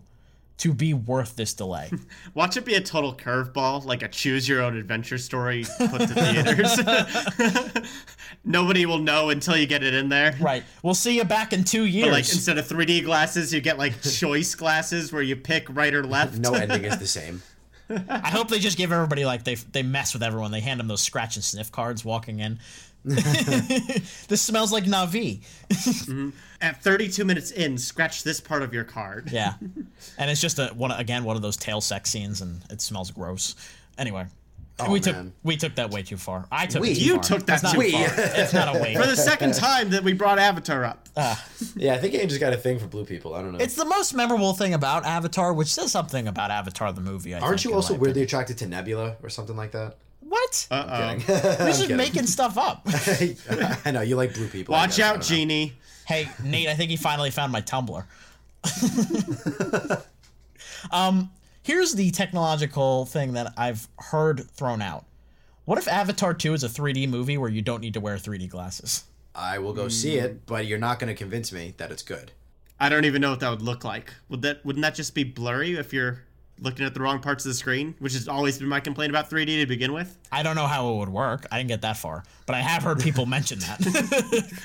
[0.58, 1.90] to be worth this delay?
[2.34, 6.08] Watch it be a total curveball, like a choose your own adventure story put to
[6.08, 7.88] theaters.
[8.44, 10.36] Nobody will know until you get it in there.
[10.40, 10.64] Right.
[10.82, 12.06] We'll see you back in two years.
[12.06, 15.94] But like instead of 3D glasses, you get like choice glasses where you pick right
[15.94, 16.36] or left.
[16.38, 17.42] No ending is the same.
[17.88, 20.52] I hope they just give everybody like they they mess with everyone.
[20.52, 22.60] They hand them those scratch and sniff cards walking in.
[23.04, 25.40] this smells like Na'vi.
[25.70, 26.30] mm-hmm.
[26.60, 29.30] At 32 minutes in, scratch this part of your card.
[29.32, 29.54] yeah,
[30.18, 33.10] and it's just a one again one of those tail sex scenes, and it smells
[33.10, 33.56] gross.
[33.96, 34.26] Anyway,
[34.82, 36.46] Oh, we took we took that way too far.
[36.50, 36.90] I took We?
[36.92, 37.22] it too You far.
[37.22, 38.06] took that It's not, too far.
[38.16, 38.96] It's not a wait.
[38.96, 41.08] For the second time that we brought Avatar up.
[41.76, 43.34] Yeah, I think Angel's got a thing for blue people.
[43.34, 43.58] I don't know.
[43.58, 47.34] It's the most memorable thing about Avatar, which says something about Avatar the movie.
[47.34, 49.96] I Aren't think, you also my weirdly attracted to Nebula or something like that?
[50.30, 50.40] Opinion.
[50.40, 50.68] What?
[50.70, 50.94] Uh oh.
[50.94, 51.18] I'm
[51.66, 52.82] We're just making stuff up.
[53.84, 54.74] I know you like blue people.
[54.74, 55.00] I Watch guess.
[55.00, 55.36] I out, don't know.
[55.36, 55.72] Genie.
[56.06, 58.04] Hey, Nate, I think he finally found my Tumblr.
[60.90, 61.30] um,
[61.62, 65.04] here's the technological thing that I've heard thrown out.
[65.66, 68.48] What if Avatar 2 is a 3D movie where you don't need to wear 3D
[68.48, 69.04] glasses?
[69.34, 72.32] I will go see it, but you're not going to convince me that it's good.
[72.80, 74.12] I don't even know what that would look like.
[74.30, 76.24] Would that wouldn't that just be blurry if you're
[76.60, 79.30] looking at the wrong parts of the screen, which has always been my complaint about
[79.30, 80.16] 3D to begin with?
[80.30, 81.46] I don't know how it would work.
[81.50, 84.52] I didn't get that far, but I have heard people mention that.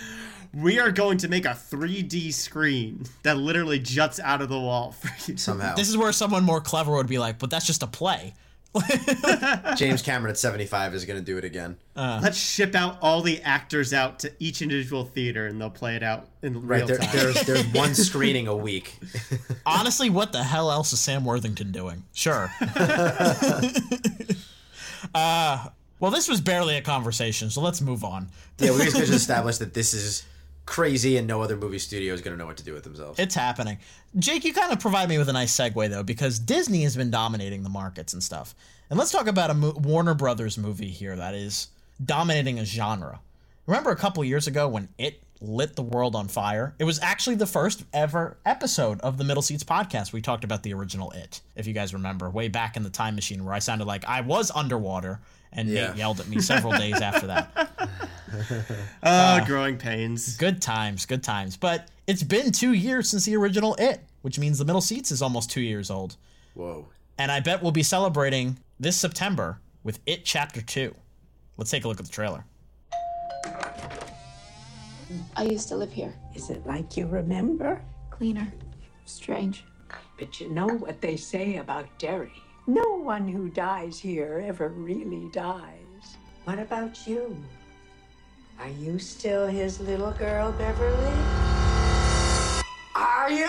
[0.53, 4.93] We are going to make a 3D screen that literally juts out of the wall
[4.93, 5.37] for you.
[5.37, 8.33] Somehow, this is where someone more clever would be like, but that's just a play.
[9.77, 11.77] James Cameron at 75 is going to do it again.
[11.95, 16.03] Let's ship out all the actors out to each individual theater and they'll play it
[16.03, 17.09] out in Right real there, time.
[17.13, 18.97] there's there's one screening a week.
[19.65, 22.03] Honestly, what the hell else is Sam Worthington doing?
[22.13, 22.51] Sure.
[25.13, 25.67] uh,
[25.99, 28.29] well, this was barely a conversation, so let's move on.
[28.57, 30.25] Yeah, we just established that this is
[30.65, 33.19] crazy and no other movie studio is going to know what to do with themselves.
[33.19, 33.77] It's happening.
[34.17, 37.11] Jake, you kind of provide me with a nice segue though, because Disney has been
[37.11, 38.55] dominating the markets and stuff.
[38.89, 41.67] And let's talk about a mo- Warner Brothers movie here that is
[42.03, 43.19] dominating a genre.
[43.67, 46.75] Remember a couple years ago when it lit the world on fire?
[46.79, 50.13] It was actually the first ever episode of the Middle Seats podcast.
[50.13, 53.15] We talked about the original It, if you guys remember, way back in the time
[53.15, 55.19] machine where I sounded like I was underwater
[55.55, 55.87] and Yeah.
[55.87, 57.69] Nate yelled at me several days after that.
[59.03, 60.37] Oh, growing pains.
[60.37, 61.57] Good times, good times.
[61.57, 65.21] But it's been two years since the original It, which means the Middle Seats is
[65.21, 66.17] almost two years old.
[66.53, 66.87] Whoa.
[67.17, 70.93] And I bet we'll be celebrating this September with It Chapter 2.
[71.57, 72.43] Let's take a look at the trailer.
[75.37, 76.13] I used to live here.
[76.33, 77.81] Is it like you remember?
[78.09, 78.51] Cleaner.
[79.05, 79.63] Strange.
[80.17, 82.31] But you know what they say about Derry.
[82.67, 86.17] No one who dies here ever really dies.
[86.45, 87.37] What about you?
[88.59, 91.13] Are you still his little girl, Beverly?
[92.95, 93.45] Are you?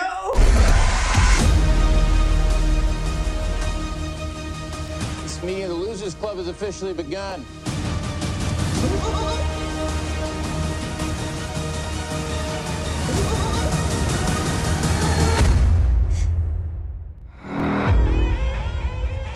[5.23, 7.43] This meeting of the Losers Club has officially begun.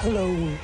[0.04, 0.58] Hello.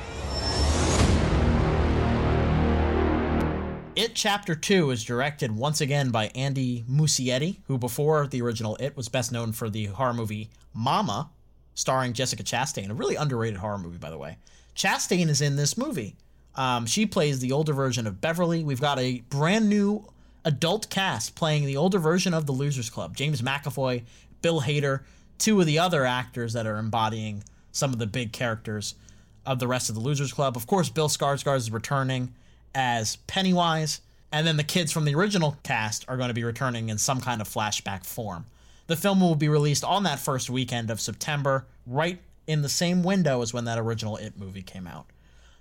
[3.94, 8.96] It Chapter 2 is directed once again by Andy Muschietti, who before the original It
[8.96, 11.30] was best known for the horror movie Mama,
[11.76, 14.38] starring Jessica Chastain, a really underrated horror movie, by the way.
[14.74, 16.16] Chastain is in this movie.
[16.56, 18.64] Um, she plays the older version of Beverly.
[18.64, 20.04] We've got a brand new
[20.44, 23.14] adult cast playing the older version of the Losers Club.
[23.14, 24.02] James McAvoy,
[24.42, 25.02] Bill Hader,
[25.38, 28.96] two of the other actors that are embodying some of the big characters
[29.46, 30.56] of the rest of the Losers Club.
[30.56, 32.34] Of course, Bill Skarsgård is returning
[32.74, 36.88] as Pennywise, and then the kids from the original cast are going to be returning
[36.88, 38.46] in some kind of flashback form.
[38.86, 43.02] The film will be released on that first weekend of September, right in the same
[43.02, 45.06] window as when that original It movie came out.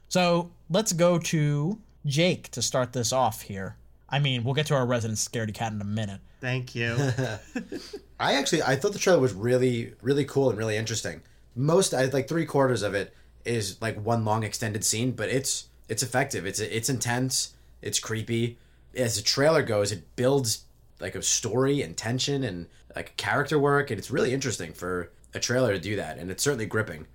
[0.10, 3.76] So let's go to Jake to start this off here.
[4.10, 6.22] I mean, we'll get to our resident scaredy cat in a minute.
[6.40, 6.96] Thank you.
[8.20, 11.22] I actually I thought the trailer was really really cool and really interesting.
[11.56, 13.14] Most I like three quarters of it
[13.46, 16.46] is like one long extended scene, but it's it's effective.
[16.46, 17.54] It's it's intense.
[17.82, 18.58] It's creepy.
[18.96, 20.66] As the trailer goes, it builds
[21.00, 25.40] like a story and tension and like character work, and it's really interesting for a
[25.40, 27.06] trailer to do that, and it's certainly gripping.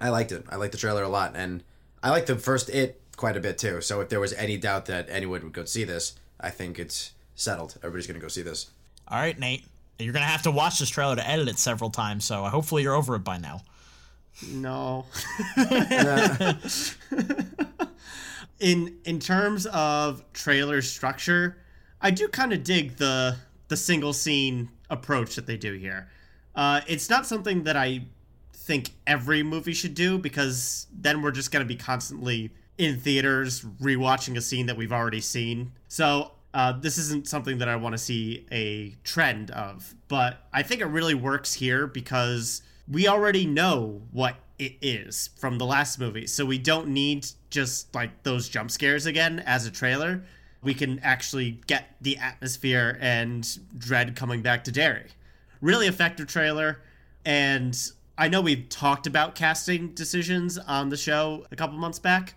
[0.00, 0.44] I liked it.
[0.48, 1.62] I liked the trailer a lot, and
[2.02, 3.80] I liked the first It quite a bit too.
[3.80, 7.12] So if there was any doubt that anyone would go see this, I think it's
[7.34, 7.76] settled.
[7.78, 8.70] Everybody's gonna go see this.
[9.08, 9.64] All right, Nate.
[9.98, 12.94] You're gonna have to watch this trailer to edit it several times, so hopefully you're
[12.94, 13.62] over it by now.
[14.46, 15.06] No.
[18.60, 21.58] in in terms of trailer structure,
[22.00, 23.36] I do kind of dig the
[23.68, 26.08] the single scene approach that they do here.
[26.54, 28.02] Uh, it's not something that I
[28.52, 33.62] think every movie should do because then we're just going to be constantly in theaters
[33.80, 35.72] rewatching a scene that we've already seen.
[35.88, 40.62] So uh, this isn't something that I want to see a trend of, but I
[40.62, 45.98] think it really works here because we already know what it is from the last
[45.98, 46.26] movie.
[46.26, 50.22] So we don't need just like those jump scares again as a trailer.
[50.62, 53.46] We can actually get the atmosphere and
[53.78, 55.06] dread coming back to Derry.
[55.60, 56.82] Really effective trailer.
[57.24, 57.78] And
[58.16, 62.34] I know we've talked about casting decisions on the show a couple months back,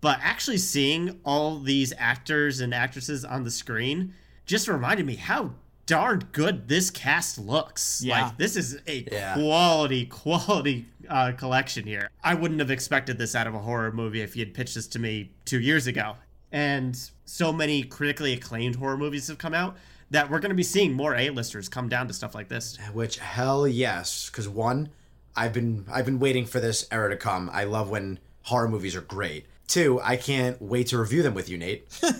[0.00, 4.14] but actually seeing all these actors and actresses on the screen
[4.46, 5.54] just reminded me how
[5.86, 8.02] darn good this cast looks.
[8.02, 8.22] Yeah.
[8.26, 9.34] Like this is a Yeah.
[9.34, 12.08] quality, quality uh, collection here.
[12.22, 14.86] I wouldn't have expected this out of a horror movie if you had pitched this
[14.88, 16.16] to me two years ago.
[16.52, 19.76] And so many critically acclaimed horror movies have come out
[20.10, 22.78] that we're going to be seeing more A-listers come down to stuff like this.
[22.92, 24.90] Which hell yes, because one,
[25.34, 27.50] I've been I've been waiting for this era to come.
[27.52, 29.46] I love when horror movies are great.
[29.66, 31.84] Two, I can't wait to review them with you, Nate.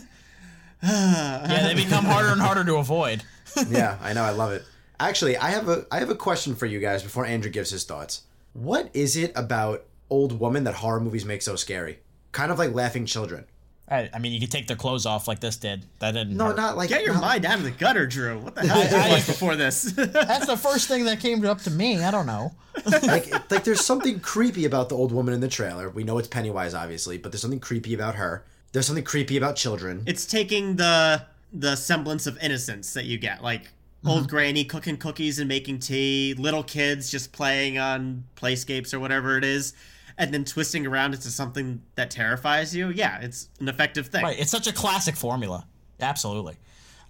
[0.83, 3.22] Yeah, they become harder and harder to avoid.
[3.68, 4.64] Yeah, I know, I love it.
[5.00, 7.84] Actually, I have a I have a question for you guys before Andrew gives his
[7.84, 8.22] thoughts.
[8.52, 11.98] What is it about old women that horror movies make so scary?
[12.32, 13.44] Kind of like laughing children.
[13.86, 15.84] I, I mean, you could take their clothes off like this did.
[15.98, 16.36] That didn't.
[16.38, 16.56] No, hurt.
[16.56, 18.38] not like Get your not- mind out of the gutter, Drew.
[18.38, 19.82] What the hell did you I- watch before this?
[19.92, 22.02] That's the first thing that came up to me.
[22.02, 22.52] I don't know.
[23.02, 25.90] like like there's something creepy about the old woman in the trailer.
[25.90, 28.44] We know it's Pennywise, obviously, but there's something creepy about her.
[28.72, 30.02] There's something creepy about children.
[30.06, 31.22] it's taking the
[31.54, 33.70] the semblance of innocence that you get, like
[34.06, 39.38] old granny cooking cookies and making tea, little kids just playing on playscapes or whatever
[39.38, 39.72] it is,
[40.18, 42.90] and then twisting around into something that terrifies you.
[42.90, 44.22] Yeah, it's an effective thing.
[44.22, 44.38] Right.
[44.38, 45.66] It's such a classic formula.
[46.00, 46.56] Absolutely.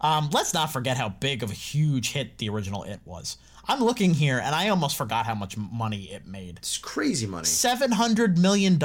[0.00, 3.38] Um, let's not forget how big of a huge hit the original It was.
[3.66, 6.58] I'm looking here and I almost forgot how much money it made.
[6.58, 7.46] It's crazy money.
[7.46, 8.78] $700 million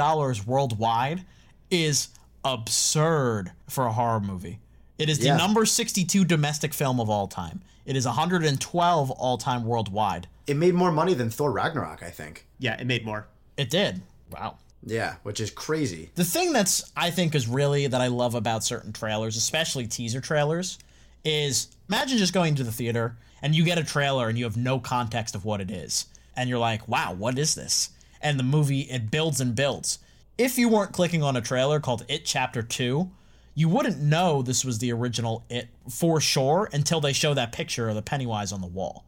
[0.46, 1.26] worldwide
[1.70, 2.08] is
[2.44, 4.58] absurd for a horror movie.
[5.00, 5.36] It is the Yeah.
[5.36, 7.62] number 62 domestic film of all time.
[7.86, 10.28] It is 112 all time worldwide.
[10.46, 12.46] It made more money than Thor Ragnarok, I think.
[12.58, 13.26] Yeah, it made more.
[13.56, 14.02] It did.
[14.30, 14.56] Wow.
[14.84, 16.10] Yeah, which is crazy.
[16.14, 20.20] The thing that's I think is really that I love about certain trailers, especially teaser
[20.20, 20.78] trailers,
[21.24, 24.56] is imagine just going to the theater and you get a trailer and you have
[24.56, 26.06] no context of what it is.
[26.36, 27.90] And you're like, wow, what is this?
[28.22, 29.98] And the movie, it builds and builds.
[30.38, 33.10] If you weren't clicking on a trailer called It Chapter 2,
[33.54, 37.88] you wouldn't know this was the original It for sure until they show that picture
[37.88, 39.04] of the Pennywise on the wall.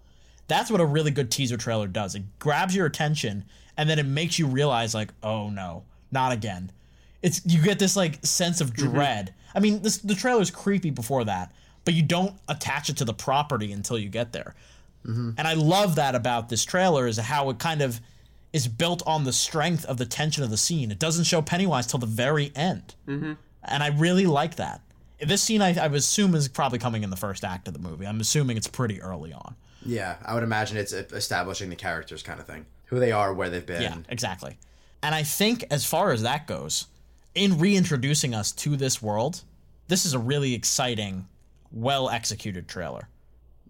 [0.48, 2.14] That's what a really good teaser trailer does.
[2.14, 3.44] It grabs your attention
[3.76, 6.70] and then it makes you realize like, oh no, not again.
[7.22, 9.32] It's you get this like sense of dread.
[9.54, 11.52] I mean, this the trailer's creepy before that,
[11.84, 14.54] but you don't attach it to the property until you get there.
[15.04, 18.00] And I love that about this trailer is how it kind of
[18.52, 20.90] is built on the strength of the tension of the scene.
[20.92, 23.32] It doesn't show Pennywise till the very end, Mm-hmm.
[23.64, 24.80] And I really like that.
[25.20, 27.80] This scene, I, I would assume, is probably coming in the first act of the
[27.80, 28.06] movie.
[28.06, 29.54] I'm assuming it's pretty early on.
[29.84, 32.66] Yeah, I would imagine it's establishing the characters kind of thing.
[32.86, 33.82] Who they are, where they've been.
[33.82, 34.58] Yeah, exactly.
[35.02, 36.86] And I think as far as that goes,
[37.34, 39.42] in reintroducing us to this world,
[39.88, 41.26] this is a really exciting,
[41.72, 43.08] well executed trailer.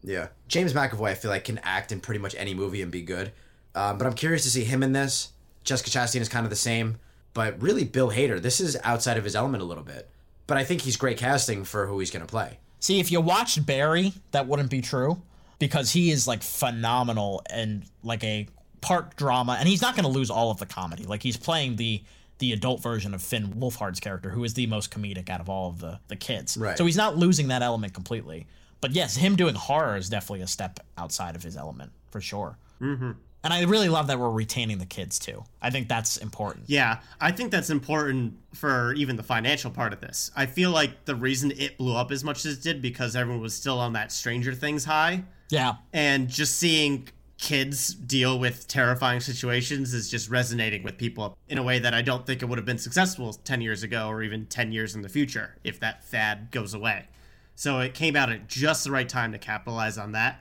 [0.02, 0.28] Yeah.
[0.48, 3.32] James McAvoy, I feel like, can act in pretty much any movie and be good.
[3.74, 5.30] Um, but I'm curious to see him in this.
[5.64, 6.98] Jessica Chastain is kind of the same.
[7.34, 10.10] But really, Bill Hader, this is outside of his element a little bit.
[10.46, 12.58] But I think he's great casting for who he's going to play.
[12.78, 15.22] See, if you watched Barry, that wouldn't be true
[15.58, 18.48] because he is like phenomenal and like a
[18.80, 21.04] part drama, and he's not going to lose all of the comedy.
[21.04, 22.02] Like he's playing the
[22.38, 25.70] the adult version of Finn Wolfhard's character, who is the most comedic out of all
[25.70, 26.56] of the the kids.
[26.56, 26.76] Right.
[26.76, 28.46] So he's not losing that element completely.
[28.80, 32.58] But yes, him doing horror is definitely a step outside of his element for sure.
[32.80, 33.12] Mm-hmm.
[33.44, 35.44] And I really love that we're retaining the kids too.
[35.60, 36.64] I think that's important.
[36.68, 40.30] Yeah, I think that's important for even the financial part of this.
[40.36, 43.42] I feel like the reason it blew up as much as it did because everyone
[43.42, 45.24] was still on that Stranger Things high.
[45.50, 45.74] Yeah.
[45.92, 47.08] And just seeing
[47.42, 52.00] kids deal with terrifying situations is just resonating with people in a way that I
[52.00, 55.02] don't think it would have been successful 10 years ago or even 10 years in
[55.02, 57.08] the future if that fad goes away.
[57.56, 60.40] So it came out at just the right time to capitalize on that.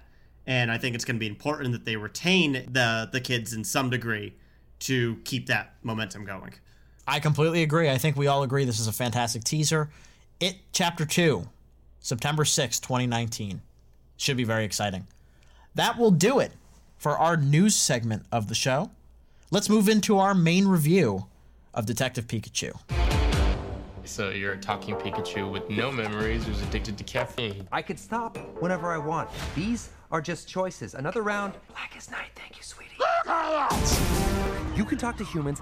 [0.52, 3.64] And I think it's going to be important that they retain the the kids in
[3.64, 4.36] some degree
[4.80, 6.54] to keep that momentum going.
[7.08, 7.90] I completely agree.
[7.90, 9.90] I think we all agree this is a fantastic teaser.
[10.42, 11.48] It chapter 2
[12.02, 13.62] September 6, 2019.
[14.18, 15.08] Should be very exciting.
[15.76, 16.52] That will do it
[16.98, 18.92] for our news segment of the show.
[19.52, 21.28] Let's move into our main review
[21.74, 22.78] of Detective Pikachu.
[24.04, 27.70] So you're a talking Pikachu with no memories who's addicted to caffeine.
[27.72, 29.30] I could stop whenever I want.
[29.56, 30.94] These are just choices.
[30.94, 31.54] Another round.
[31.70, 32.32] Black as night.
[32.36, 32.92] Thank you, sweetie.
[34.76, 35.62] You can talk to humans.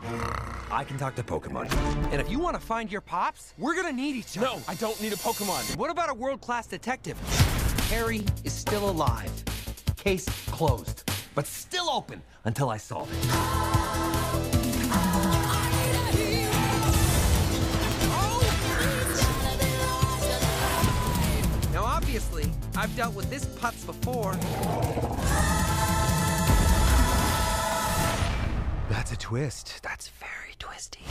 [0.72, 1.72] I can talk to Pokemon.
[2.12, 4.47] And if you want to find your pops, we're gonna need each other.
[4.47, 5.76] No, I don't need a Pokemon.
[5.78, 7.18] What about a world-class detective?
[7.89, 9.32] Harry is still alive.
[9.97, 13.26] Case closed, but still open until I solve it.
[21.74, 24.36] Now, obviously, I've dealt with this putz before.
[28.89, 29.84] That's a twist.
[29.84, 31.01] That's very twisty.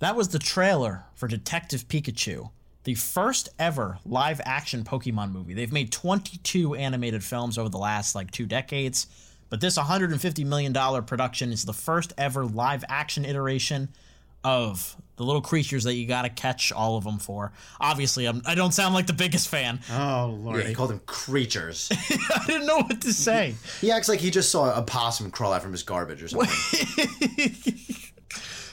[0.00, 2.50] That was the trailer for Detective Pikachu,
[2.82, 5.54] the first ever live action Pokemon movie.
[5.54, 9.06] They've made 22 animated films over the last like two decades,
[9.48, 10.74] but this $150 million
[11.04, 13.90] production is the first ever live action iteration
[14.46, 17.52] of the little creatures that you got to catch all of them for.
[17.80, 19.80] Obviously, I'm, I don't sound like the biggest fan.
[19.90, 20.60] Oh, Lord.
[20.62, 21.88] Yeah, he called them creatures.
[22.34, 23.54] I didn't know what to say.
[23.80, 27.56] he acts like he just saw a possum crawl out from his garbage or something.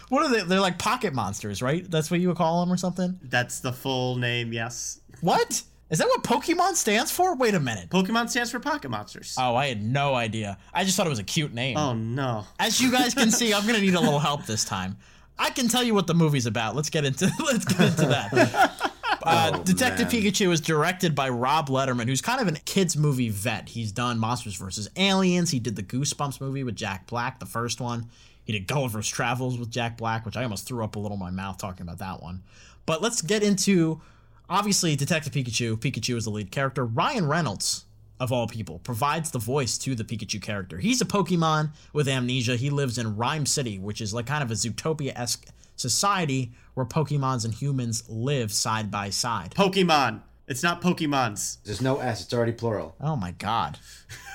[0.09, 0.43] What are they?
[0.43, 1.89] They're like pocket monsters, right?
[1.89, 3.19] That's what you would call them or something?
[3.23, 4.99] That's the full name, yes.
[5.21, 5.63] What?
[5.89, 7.35] Is that what Pokemon stands for?
[7.35, 7.89] Wait a minute.
[7.89, 9.35] Pokemon stands for pocket monsters.
[9.39, 10.59] Oh, I had no idea.
[10.71, 11.77] I just thought it was a cute name.
[11.77, 12.45] Oh, no.
[12.59, 14.97] As you guys can see, I'm going to need a little help this time.
[15.37, 16.75] I can tell you what the movie's about.
[16.75, 18.89] Let's get into let's get into that.
[19.25, 20.21] Uh, Oh, Detective man.
[20.21, 23.69] Pikachu is directed by Rob Letterman, who's kind of a kids movie vet.
[23.69, 24.89] He's done Monsters vs.
[24.97, 25.49] Aliens.
[25.51, 28.09] He did the Goosebumps movie with Jack Black, the first one.
[28.43, 31.21] He did Gulliver's Travels with Jack Black, which I almost threw up a little in
[31.21, 32.43] my mouth talking about that one.
[32.85, 34.01] But let's get into
[34.49, 35.77] obviously Detective Pikachu.
[35.77, 36.83] Pikachu is the lead character.
[36.85, 37.85] Ryan Reynolds,
[38.19, 40.77] of all people, provides the voice to the Pikachu character.
[40.77, 42.55] He's a Pokemon with amnesia.
[42.55, 46.85] He lives in Rhyme City, which is like kind of a Zootopia esque society where
[46.85, 49.53] Pokemons and humans live side by side.
[49.55, 50.21] Pokemon.
[50.47, 51.57] It's not Pokemons.
[51.63, 52.23] There's no S.
[52.23, 52.95] It's already plural.
[52.99, 53.79] Oh my god.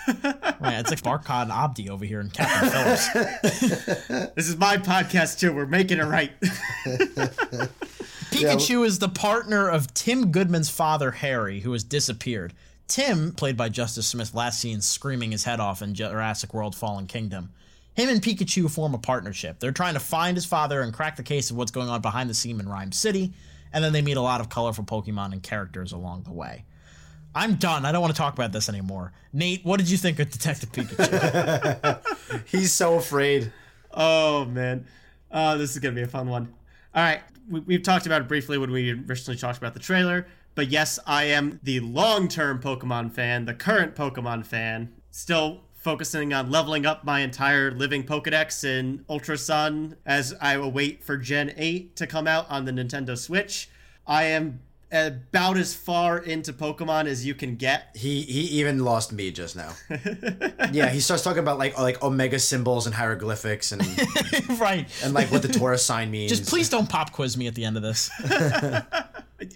[0.22, 3.08] Man, it's like Barkhad Abdi over here in Captain Phillips.
[4.34, 5.52] This is my podcast, too.
[5.52, 6.32] We're making it right.
[8.30, 12.54] Pikachu is the partner of Tim Goodman's father, Harry, who has disappeared.
[12.88, 17.06] Tim, played by Justice Smith, last seen screaming his head off in Jurassic World Fallen
[17.06, 17.50] Kingdom.
[17.94, 19.58] Him and Pikachu form a partnership.
[19.60, 22.30] They're trying to find his father and crack the case of what's going on behind
[22.30, 23.34] the scene in Rhyme City,
[23.72, 26.64] and then they meet a lot of colorful Pokemon and characters along the way.
[27.34, 27.84] I'm done.
[27.84, 29.12] I don't want to talk about this anymore.
[29.32, 32.46] Nate, what did you think of Detective Pikachu?
[32.46, 33.52] He's so afraid.
[33.92, 34.86] Oh, man.
[35.30, 36.54] Uh, this is going to be a fun one.
[36.94, 37.20] All right.
[37.50, 40.26] We, we've talked about it briefly when we originally talked about the trailer.
[40.58, 44.92] But yes, I am the long term Pokemon fan, the current Pokemon fan.
[45.12, 51.04] Still focusing on leveling up my entire living Pokedex in Ultra Sun as I await
[51.04, 53.70] for Gen 8 to come out on the Nintendo Switch.
[54.04, 54.58] I am
[54.90, 57.94] about as far into Pokemon as you can get.
[57.98, 59.74] He he even lost me just now.
[60.72, 63.80] yeah, he starts talking about like uh, like omega symbols and hieroglyphics and
[64.60, 64.88] right.
[65.04, 66.32] and like what the Taurus sign means.
[66.32, 68.10] Just please don't pop quiz me at the end of this.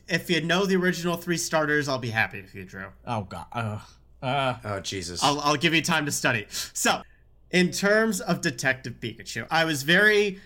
[0.08, 2.86] If you know the original three starters, I'll be happy if you, Drew.
[3.06, 3.46] Oh god.
[3.52, 3.78] Uh,
[4.22, 5.22] uh, oh Jesus.
[5.22, 6.46] I'll, I'll give you time to study.
[6.48, 7.02] So,
[7.50, 10.40] in terms of Detective Pikachu, I was very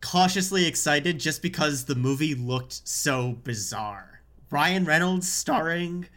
[0.00, 4.20] cautiously excited just because the movie looked so bizarre.
[4.50, 6.08] Ryan Reynolds starring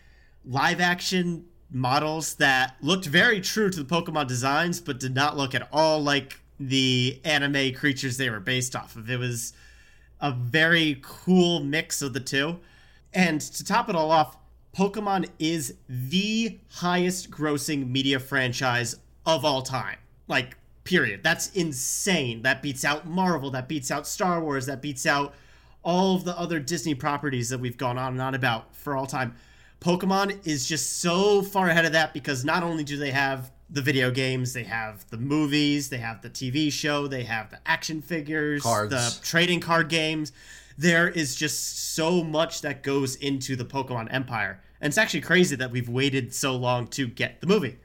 [0.46, 5.56] live action models that looked very true to the Pokemon designs, but did not look
[5.56, 9.10] at all like the anime creatures they were based off of.
[9.10, 9.54] It was
[10.22, 12.60] a very cool mix of the two.
[13.14, 14.38] And to top it all off,
[14.76, 18.96] Pokemon is the highest grossing media franchise
[19.26, 19.98] of all time.
[20.28, 21.24] Like, period.
[21.24, 22.42] That's insane.
[22.44, 25.34] That beats out Marvel, that beats out Star Wars, that beats out
[25.84, 29.08] all of the other Disney properties that we've gone on and on about for all
[29.08, 29.36] time.
[29.82, 33.82] Pokemon is just so far ahead of that because not only do they have the
[33.82, 38.02] video games, they have the movies, they have the TV show, they have the action
[38.02, 38.92] figures, Cards.
[38.92, 40.34] the trading card games.
[40.78, 44.62] There is just so much that goes into the Pokemon empire.
[44.82, 47.78] And it's actually crazy that we've waited so long to get the movie.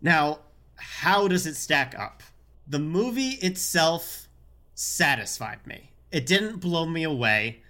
[0.00, 0.40] Now,
[0.76, 2.22] how does it stack up?
[2.66, 4.28] The movie itself
[4.74, 5.90] satisfied me.
[6.12, 7.62] It didn't blow me away.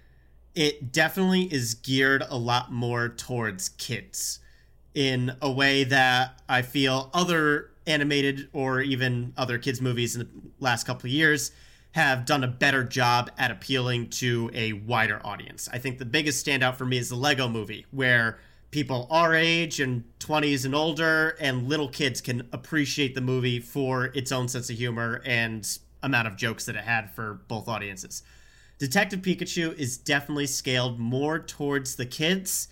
[0.53, 4.39] It definitely is geared a lot more towards kids
[4.93, 10.27] in a way that I feel other animated or even other kids movies in the
[10.59, 11.51] last couple of years
[11.93, 15.69] have done a better job at appealing to a wider audience.
[15.71, 18.39] I think the biggest standout for me is the Lego movie, where
[18.71, 24.05] people our age and 20s and older and little kids can appreciate the movie for
[24.15, 28.23] its own sense of humor and amount of jokes that it had for both audiences.
[28.79, 32.67] Detective Pikachu is definitely scaled more towards the kids,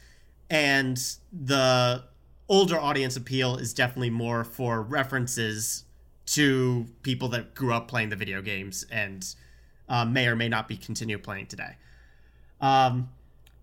[0.50, 1.00] and
[1.32, 2.04] the
[2.52, 5.86] older audience appeal is definitely more for references
[6.26, 9.36] to people that grew up playing the video games and
[9.88, 11.78] uh, may or may not be continue playing today.
[12.60, 13.10] Um,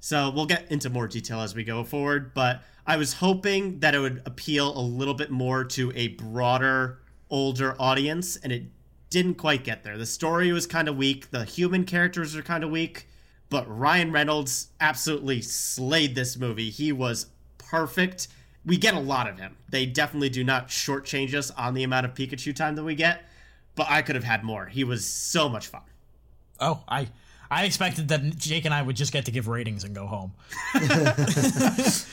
[0.01, 3.95] so we'll get into more detail as we go forward, but I was hoping that
[3.95, 8.65] it would appeal a little bit more to a broader, older audience, and it
[9.11, 9.99] didn't quite get there.
[9.99, 13.07] The story was kind of weak, the human characters are kind of weak,
[13.51, 16.71] but Ryan Reynolds absolutely slayed this movie.
[16.71, 17.27] He was
[17.59, 18.29] perfect.
[18.65, 19.57] We get a lot of him.
[19.69, 23.23] They definitely do not shortchange us on the amount of Pikachu time that we get,
[23.75, 24.67] but I could have had more.
[24.67, 25.83] He was so much fun.
[26.61, 27.09] Oh, I
[27.51, 30.33] I expected that Jake and I would just get to give ratings and go home.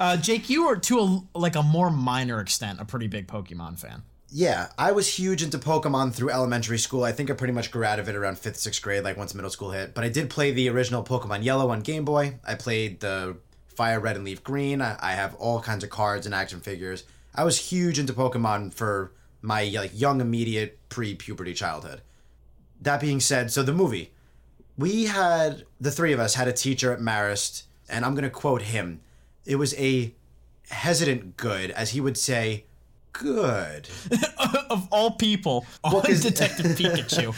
[0.00, 3.78] uh, Jake, you were to a, like a more minor extent a pretty big Pokemon
[3.78, 4.02] fan.
[4.34, 7.04] Yeah, I was huge into Pokemon through elementary school.
[7.04, 9.34] I think I pretty much grew out of it around fifth, sixth grade, like once
[9.34, 9.92] middle school hit.
[9.94, 12.38] But I did play the original Pokemon Yellow on Game Boy.
[12.42, 13.36] I played the
[13.72, 14.80] Fire Red and Leaf Green.
[14.80, 17.04] I, I have all kinds of cards and action figures.
[17.34, 22.02] I was huge into Pokemon for my like young, immediate pre-puberty childhood.
[22.80, 24.12] That being said, so the movie,
[24.76, 28.62] we had the three of us had a teacher at Marist, and I'm gonna quote
[28.62, 29.00] him.
[29.44, 30.14] It was a
[30.70, 32.64] hesitant good, as he would say,
[33.12, 33.88] good.
[34.70, 37.32] of all people, well, on Detective Pikachu.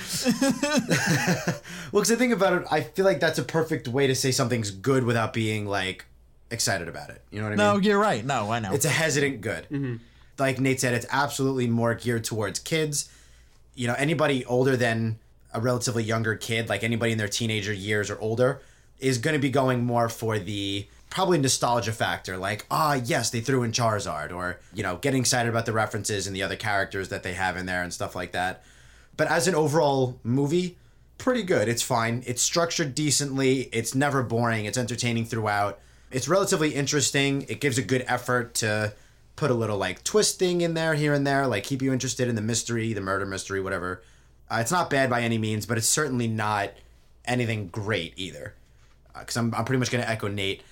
[1.93, 4.31] well, because I think about it, I feel like that's a perfect way to say
[4.31, 6.07] something's good without being like
[6.51, 7.23] excited about it.
[7.31, 7.83] You know what I no, mean?
[7.83, 8.25] No, you're right.
[8.25, 8.73] No, I know.
[8.73, 9.65] It's a hesitant good.
[9.65, 9.97] Mm-hmm.
[10.39, 13.09] Like Nate said, it's absolutely more geared towards kids.
[13.75, 15.19] You know, anybody older than
[15.53, 18.61] a relatively younger kid, like anybody in their teenager years or older,
[18.99, 23.41] is going to be going more for the probably nostalgia factor like ah yes they
[23.41, 27.09] threw in charizard or you know getting excited about the references and the other characters
[27.09, 28.65] that they have in there and stuff like that
[29.17, 30.77] but as an overall movie
[31.17, 35.79] pretty good it's fine it's structured decently it's never boring it's entertaining throughout
[36.15, 38.93] it's relatively interesting it gives a good effort to
[39.37, 42.35] put a little like twisting in there here and there like keep you interested in
[42.35, 44.03] the mystery the murder mystery whatever
[44.51, 46.71] uh, it's not bad by any means but it's certainly not
[47.25, 48.55] anything great either
[49.19, 50.63] because uh, I'm, I'm pretty much going to echo nate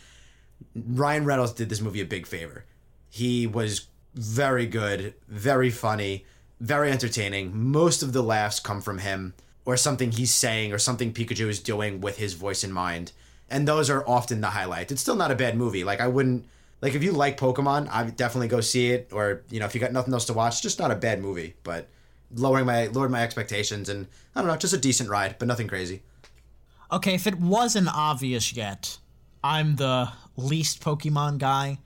[0.75, 2.65] Ryan Reynolds did this movie a big favor.
[3.11, 6.25] He was very good, very funny,
[6.61, 7.57] very entertaining.
[7.57, 9.35] Most of the laughs come from him
[9.65, 13.13] or something he's saying or something Pikachu is doing with his voice in mind.
[13.53, 14.91] And those are often the highlights.
[14.91, 15.85] It's still not a bad movie.
[15.85, 16.47] Like I wouldn't
[16.81, 19.11] like if you like Pokemon, I would definitely go see it.
[19.13, 21.55] Or, you know, if you got nothing else to watch, just not a bad movie.
[21.63, 21.89] But
[22.35, 25.69] lowering my lowered my expectations and I don't know, just a decent ride, but nothing
[25.69, 26.03] crazy.
[26.91, 28.99] Okay, if it wasn't obvious yet,
[29.45, 31.79] I'm the least Pokemon guy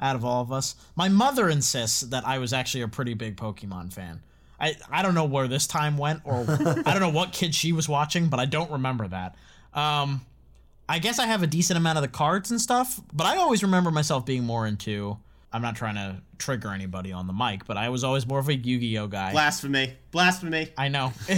[0.00, 0.76] out of all of us.
[0.96, 4.20] My mother insists that I was actually a pretty big Pokemon fan.
[4.60, 6.44] I, I don't know where this time went, or
[6.86, 9.36] I don't know what kid she was watching, but I don't remember that.
[9.74, 10.24] Um,
[10.88, 13.62] I guess I have a decent amount of the cards and stuff, but I always
[13.62, 15.16] remember myself being more into.
[15.52, 18.48] I'm not trying to trigger anybody on the mic, but I was always more of
[18.48, 19.30] a Yu-Gi-Oh guy.
[19.30, 19.94] Blasphemy!
[20.10, 20.72] Blasphemy!
[20.76, 21.12] I know.
[21.28, 21.36] no,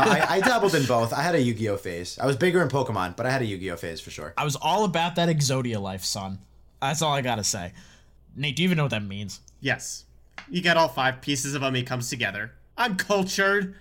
[0.00, 1.14] I, I, dabbled in both.
[1.14, 2.18] I had a Yu-Gi-Oh phase.
[2.18, 4.34] I was bigger in Pokemon, but I had a Yu-Gi-Oh phase for sure.
[4.36, 6.40] I was all about that Exodia life, son.
[6.82, 7.72] That's all I gotta say.
[8.36, 9.40] Nate, do you even know what that means?
[9.60, 10.04] Yes.
[10.50, 11.74] You get all five pieces of them.
[11.74, 12.52] He comes together.
[12.76, 13.76] I'm cultured.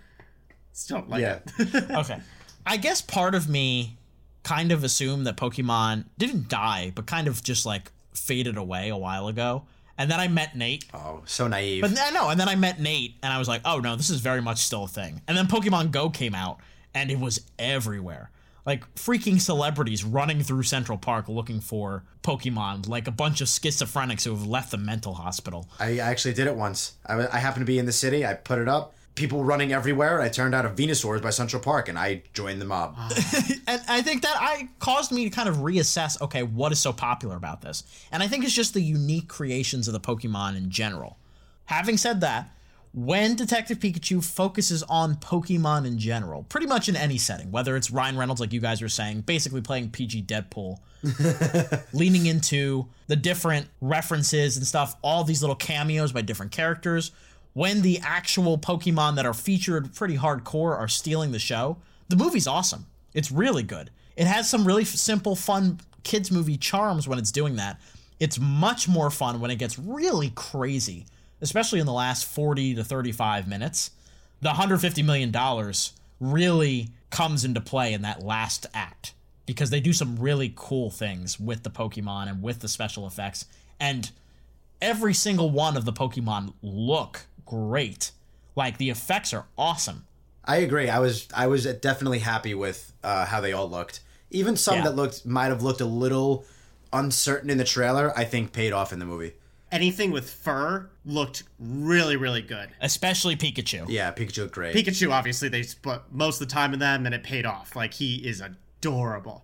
[0.72, 1.39] Still like yeah.
[1.59, 1.91] it.
[1.91, 2.22] okay.
[2.66, 3.97] I guess part of me
[4.46, 8.96] kind of assumed that Pokemon didn't die, but kind of just like faded away a
[8.96, 9.66] while ago.
[9.98, 10.86] And then I met Nate.
[10.93, 11.82] Oh, so naive.
[11.82, 12.30] But uh, I know.
[12.30, 14.60] And then I met Nate, and I was like, oh no, this is very much
[14.60, 15.22] still a thing.
[15.28, 16.60] And then Pokemon Go came out,
[16.93, 18.30] and it was everywhere.
[18.66, 24.26] Like freaking celebrities running through Central Park looking for Pokemon, like a bunch of schizophrenics
[24.26, 25.68] who have left the mental hospital.
[25.80, 26.93] I actually did it once.
[27.06, 28.26] I, I happened to be in the city.
[28.26, 30.22] I put it up people running everywhere.
[30.22, 32.95] I turned out a Venusaur's by Central Park, and I joined the mob.
[33.68, 36.22] and I think that I caused me to kind of reassess.
[36.22, 37.84] Okay, what is so popular about this?
[38.11, 41.18] And I think it's just the unique creations of the Pokemon in general.
[41.66, 42.51] Having said that,
[42.93, 47.91] when Detective Pikachu focuses on Pokemon in general, pretty much in any setting, whether it's
[47.91, 50.78] Ryan Reynolds, like you guys were saying, basically playing PG Deadpool,
[51.93, 57.11] leaning into the different references and stuff, all these little cameos by different characters,
[57.56, 61.78] when the actual Pokemon that are featured pretty hardcore are stealing the show,
[62.10, 62.86] the movie's awesome.
[63.14, 63.91] It's really good.
[64.18, 67.80] It has some really simple, fun kids' movie charms when it's doing that.
[68.20, 71.06] It's much more fun when it gets really crazy,
[71.39, 73.91] especially in the last 40 to 35 minutes.
[74.41, 75.34] The $150 million
[76.20, 79.14] really comes into play in that last act
[79.45, 83.45] because they do some really cool things with the Pokemon and with the special effects.
[83.80, 84.12] And
[84.82, 88.12] every single one of the Pokemon look great.
[88.56, 90.06] Like the effects are awesome.
[90.43, 90.89] I agree.
[90.89, 94.02] I was I was definitely happy with uh, how they all looked.
[94.32, 94.84] Even some Yeah.
[94.86, 96.46] that looked might have looked a little
[96.93, 99.34] uncertain in the trailer, I think paid off in the movie.
[99.72, 102.70] Anything with fur looked really, really good.
[102.80, 103.86] Especially Pikachu.
[103.89, 104.76] Yeah, Pikachu looked great.
[104.76, 107.76] Pikachu, obviously, they spent most of the time in them, and it paid off.
[107.76, 109.43] Like he is adorable.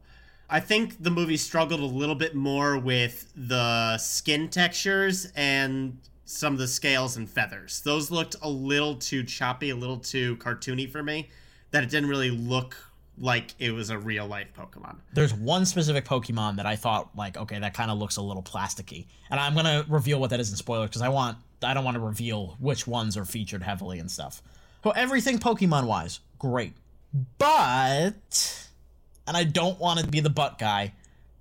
[0.49, 5.97] I think the movie struggled a little bit more with the skin textures and
[6.31, 7.81] some of the scales and feathers.
[7.81, 11.29] Those looked a little too choppy, a little too cartoony for me.
[11.71, 12.75] That it didn't really look
[13.17, 14.97] like it was a real life Pokemon.
[15.13, 18.43] There's one specific Pokemon that I thought like, okay, that kind of looks a little
[18.43, 21.83] plasticky, and I'm gonna reveal what that is in spoilers because I want I don't
[21.83, 24.41] want to reveal which ones are featured heavily and stuff.
[24.83, 26.73] So everything Pokemon wise, great,
[27.37, 28.67] but
[29.27, 30.93] and I don't want to be the butt guy.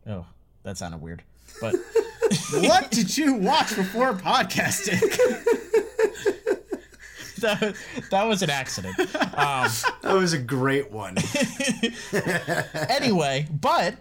[0.07, 0.27] Oh,
[0.63, 1.23] that sounded weird,
[1.61, 1.75] but
[2.53, 5.01] what did you watch before podcasting?
[7.41, 7.75] that,
[8.11, 8.99] that was an accident.
[8.99, 9.71] Um,
[10.03, 11.17] that was a great one.
[12.89, 13.97] anyway, but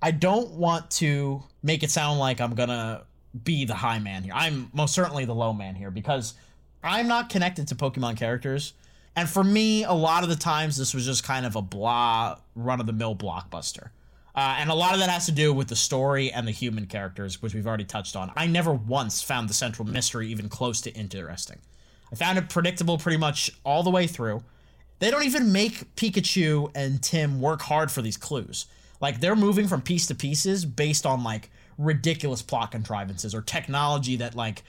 [0.00, 3.02] I don't want to make it sound like I'm gonna
[3.44, 4.32] be the high man here.
[4.34, 6.34] I'm most certainly the low man here because
[6.82, 8.74] I'm not connected to Pokemon characters.
[9.14, 12.38] And for me, a lot of the times this was just kind of a blah,
[12.54, 13.90] run of the mill blockbuster.
[14.34, 16.86] Uh, and a lot of that has to do with the story and the human
[16.86, 18.32] characters, which we've already touched on.
[18.34, 21.58] I never once found the central mystery even close to interesting.
[22.10, 24.42] I found it predictable pretty much all the way through.
[25.00, 28.66] They don't even make Pikachu and Tim work hard for these clues.
[29.00, 34.16] Like they're moving from piece to pieces based on like ridiculous plot contrivances or technology
[34.16, 34.62] that like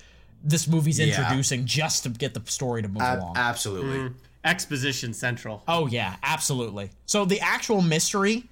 [0.43, 1.05] this movie's Yeah.
[1.07, 3.37] introducing just to get the story to move Ab- along.
[3.37, 3.97] absolutely.
[4.09, 4.13] Mm.
[4.43, 5.63] Exposition Central.
[5.69, 6.89] Oh yeah, absolutely.
[7.05, 8.43] So the actual mystery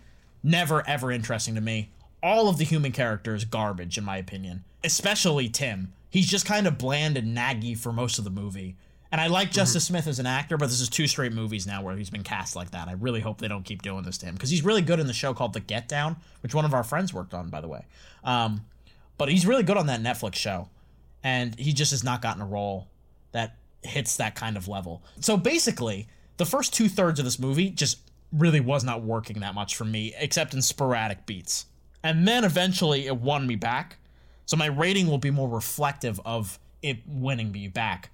[0.44, 1.92] never ever interesting to me.
[2.24, 5.94] All of the human characters garbage in my opinion, especially Tim.
[6.10, 8.76] He's just kind of bland and naggy for most of the movie.
[9.14, 11.82] And I like Justice Smith as an actor, but this is two straight movies now
[11.82, 12.88] where he's been cast like that.
[12.88, 15.08] I really hope they don't keep doing this to him because he's really good in
[15.08, 17.68] the show called The Get Down, which one of our friends worked on, by the
[17.68, 17.86] way.
[18.24, 18.62] Um,
[19.18, 20.70] but he's really good on that Netflix show,
[21.24, 22.88] and he just has not gotten a role
[23.34, 25.04] that hits that kind of level.
[25.20, 28.00] So basically, the first two thirds of this movie just
[28.32, 31.66] really was not working that much for me, except in sporadic beats.
[32.04, 33.98] And then eventually it won me back.
[34.46, 38.10] So my rating will be more reflective of it winning me back.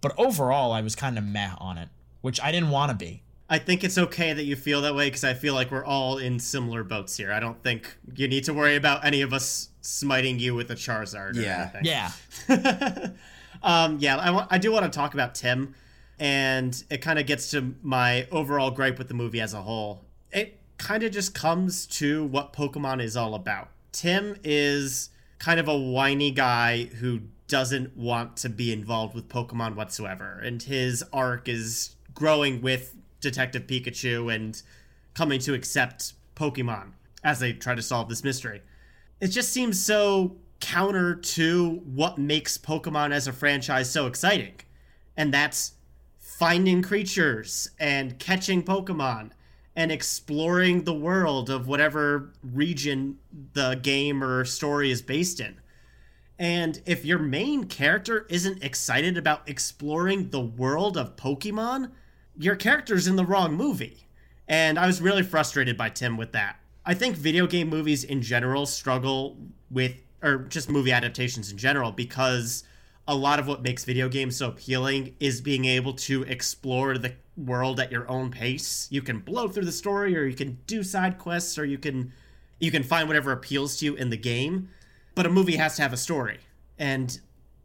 [0.00, 1.88] But overall, I was kind of meh on it,
[2.20, 3.22] which I didn't want to be.
[3.48, 6.18] I think it's okay that you feel that way because I feel like we're all
[6.18, 7.32] in similar boats here.
[7.32, 10.74] I don't think you need to worry about any of us smiting you with a
[10.76, 11.36] Charizard.
[11.36, 11.70] Or Yeah.
[11.74, 11.84] anything.
[11.84, 13.08] Yeah.
[13.62, 15.74] um, yeah, I, wa- I do want to talk about Tim,
[16.20, 20.04] and it kind of gets to my overall gripe with the movie as a whole.
[20.30, 23.70] It kind of just comes to what Pokemon is all about.
[23.90, 25.10] Tim is
[25.40, 30.62] kind of a whiny guy who doesn't want to be involved with Pokemon whatsoever, and
[30.62, 34.62] his arc is growing with Detective Pikachu and
[35.14, 36.92] coming to accept Pokemon
[37.24, 38.62] as they try to solve this mystery
[39.20, 44.54] it just seems so counter to what makes Pokemon as a franchise so exciting.
[45.16, 45.72] And that's
[46.40, 49.30] finding creatures and catching Pokemon
[49.76, 53.18] and exploring the world of whatever region
[53.52, 55.60] the game or story is based in.
[56.38, 61.90] And if your main character isn't excited about exploring the world of Pokemon,
[62.38, 64.06] your character's in the wrong movie.
[64.48, 66.58] And I was really frustrated by Tim with that.
[66.86, 69.36] I think video game movies in general struggle
[69.70, 72.64] with, or just movie adaptations in general, because
[73.08, 77.14] a lot of what makes video games so appealing is being able to explore the
[77.36, 78.86] world at your own pace.
[78.90, 82.12] You can blow through the story, or you can do side quests, or you can
[82.58, 84.68] you can find whatever appeals to you in the game.
[85.14, 86.38] But a movie has to have a story,
[86.78, 87.18] and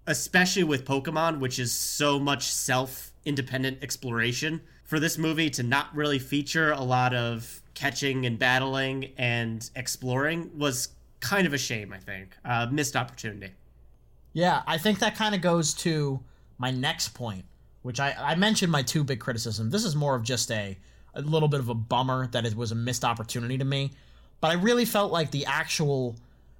[0.07, 5.95] especially with Pokemon, which is so much self independent exploration, for this movie to not
[5.95, 11.91] really feature a lot of catching and battling and exploring was kind of a shame,
[11.91, 12.37] I think.
[12.45, 13.51] Uh, missed opportunity.
[14.35, 16.19] Yeah, I think that kind of goes to
[16.57, 17.45] my next point,
[17.83, 19.71] which I, I mentioned my two big criticisms.
[19.71, 20.77] This is more of just a,
[21.13, 23.91] a little bit of a bummer that it was a missed opportunity to me.
[24.41, 26.17] But I really felt like the actual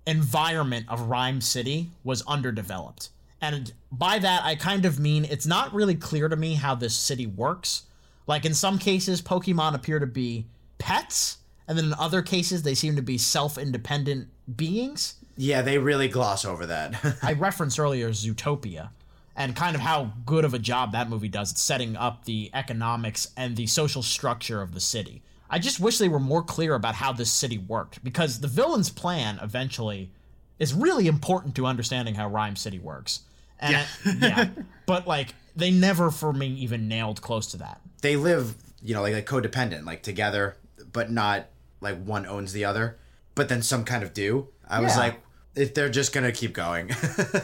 [0.07, 3.09] environment of Rhyme City was underdeveloped.
[3.41, 6.95] And by that, I kind of mean it's not really clear to me how this
[6.95, 7.84] city works.
[8.26, 10.45] Like in some cases, Pokemon appear to be
[10.78, 15.15] pets, and then in other cases, they seem to be self independent beings.
[15.38, 17.18] Yeah, they really gloss over that.
[17.22, 18.90] I referenced earlier Zootopia,
[19.36, 22.50] and kind of how good of a job that movie does at setting up the
[22.54, 25.22] economics and the social structure of the city.
[25.50, 28.90] I just wish they were more clear about how this city worked because the villain's
[28.90, 30.12] plan eventually
[30.58, 33.22] is really important to understanding how Rhyme City works.
[33.60, 33.74] And
[34.06, 34.14] Yeah.
[34.20, 34.50] yeah.
[34.86, 37.82] But like they never for me even nailed close to that.
[38.02, 40.58] They live, you know, like, like codependent, like together,
[40.92, 41.48] but not
[41.82, 42.98] like one owns the other.
[43.36, 44.48] But then some kind of do.
[44.68, 45.20] I was like,
[45.56, 46.91] if they're just gonna keep going,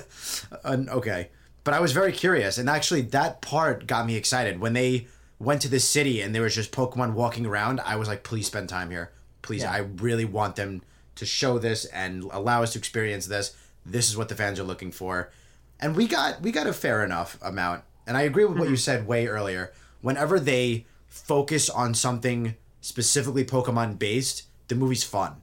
[0.64, 1.30] And, okay.
[1.64, 5.08] But I was very curious, and actually, that part got me excited when they
[5.40, 7.80] went to this city and there was just Pokemon walking around.
[7.82, 9.62] I was like, please spend time here, please.
[9.62, 9.72] Yeah.
[9.72, 10.82] I really want them
[11.16, 13.56] to show this and allow us to experience this.
[13.86, 15.32] This is what the fans are looking for,
[15.80, 17.84] and we got we got a fair enough amount.
[18.08, 18.78] And I agree with what you mm-hmm.
[18.78, 19.72] said way earlier.
[20.02, 25.42] Whenever they focus on something specifically Pokemon based, the movie's fun.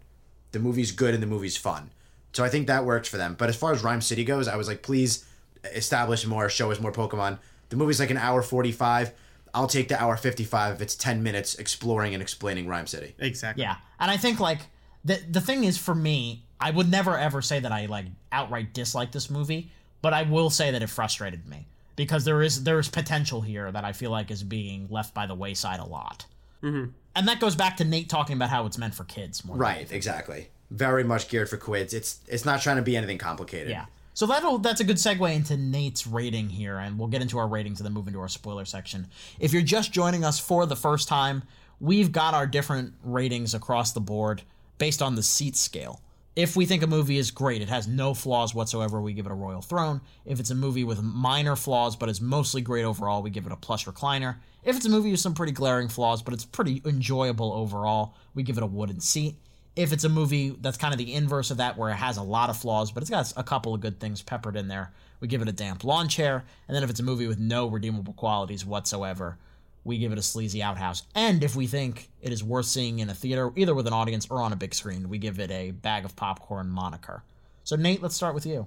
[0.53, 1.91] The movie's good and the movie's fun.
[2.33, 3.35] So I think that works for them.
[3.39, 5.24] But as far as Rhyme City goes, I was like, please
[5.74, 7.39] establish more, show us more Pokemon.
[7.70, 9.12] The movie's like an hour 45.
[9.55, 13.14] I'll take the hour 55 if it's 10 minutes exploring and explaining Rhyme City.
[13.18, 13.62] Exactly.
[13.62, 14.61] Yeah, and I think like
[15.05, 18.74] the the thing is for me, I would never ever say that I like outright
[18.74, 19.70] dislike this movie,
[20.03, 21.66] but I will say that it frustrated me
[21.97, 25.26] because there is there is potential here that I feel like is being left by
[25.26, 26.26] the wayside a lot,
[26.62, 26.93] Mhm.
[27.16, 29.55] and that goes back to Nate talking about how it's meant for kids more.
[29.57, 30.51] than Right, exactly.
[30.71, 31.95] Very much geared for quids.
[31.95, 33.71] It's it's not trying to be anything complicated.
[33.71, 33.87] Yeah.
[34.14, 37.47] So that'll that's a good segue into Nate's rating here, and we'll get into our
[37.47, 39.07] ratings and then move into our spoiler section.
[39.39, 41.45] If you're just joining us for the first time,
[41.81, 44.43] we've got our different ratings across the board
[44.77, 46.01] based on the seat scale.
[46.37, 49.33] If we think a movie is great, it has no flaws whatsoever, we give it
[49.33, 50.01] a royal throne.
[50.25, 53.53] If it's a movie with minor flaws but is mostly great overall, we give it
[53.53, 54.37] a plus recliner.
[54.62, 58.45] If it's a movie with some pretty glaring flaws but it's pretty enjoyable overall, we
[58.45, 59.35] give it a wooden seat
[59.79, 62.22] if it's a movie that's kind of the inverse of that, where it has a
[62.22, 65.29] lot of flaws, but it's got a couple of good things peppered in there, we
[65.29, 66.45] give it a damp lawn chair.
[66.66, 69.39] And then if it's a movie with no redeemable qualities whatsoever,
[69.85, 71.05] we give it a sleazy outhouse.
[71.14, 74.26] And if we think it is worth seeing in a theater, either with an audience
[74.29, 77.22] or on a big screen, we give it a bag of popcorn moniker.
[77.62, 78.66] So, Nate, let's start with you.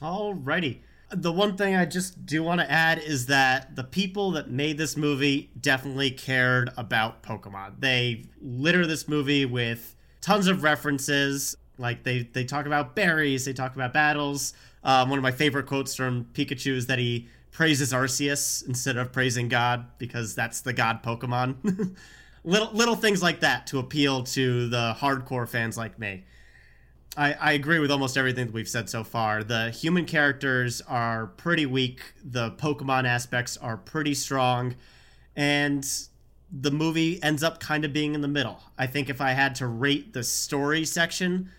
[0.00, 0.78] Alrighty.
[1.10, 4.78] The one thing I just do want to add is that the people that made
[4.78, 7.80] this movie definitely cared about Pokemon.
[7.80, 11.56] They litter this movie with tons of references.
[11.76, 14.54] Like they they talk about berries, they talk about battles.
[14.82, 19.12] Um, one of my favorite quotes from Pikachu is that he praises Arceus instead of
[19.12, 21.96] praising God because that's the God Pokemon.
[22.44, 26.24] little little things like that to appeal to the hardcore fans like me.
[27.16, 29.44] I, I agree with almost everything that we've said so far.
[29.44, 32.00] The human characters are pretty weak.
[32.24, 34.76] The Pokemon aspects are pretty strong.
[35.36, 35.86] And
[36.52, 38.60] the movie ends up kind of being in the middle.
[38.76, 41.50] I think if I had to rate the story section,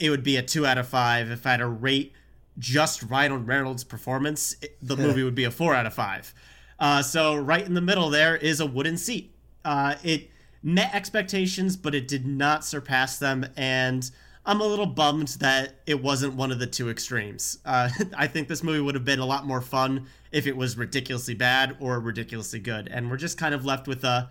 [0.00, 1.30] it would be a two out of five.
[1.30, 2.12] If I had to rate
[2.58, 6.34] just Ryan Reynolds' performance, it, the movie would be a four out of five.
[6.80, 9.34] Uh, so right in the middle there is a wooden seat.
[9.64, 10.30] Uh, it
[10.62, 14.10] met expectations, but it did not surpass them, and
[14.44, 17.58] I'm a little bummed that it wasn't one of the two extremes.
[17.64, 20.76] Uh, I think this movie would have been a lot more fun if it was
[20.76, 24.30] ridiculously bad or ridiculously good, and we're just kind of left with a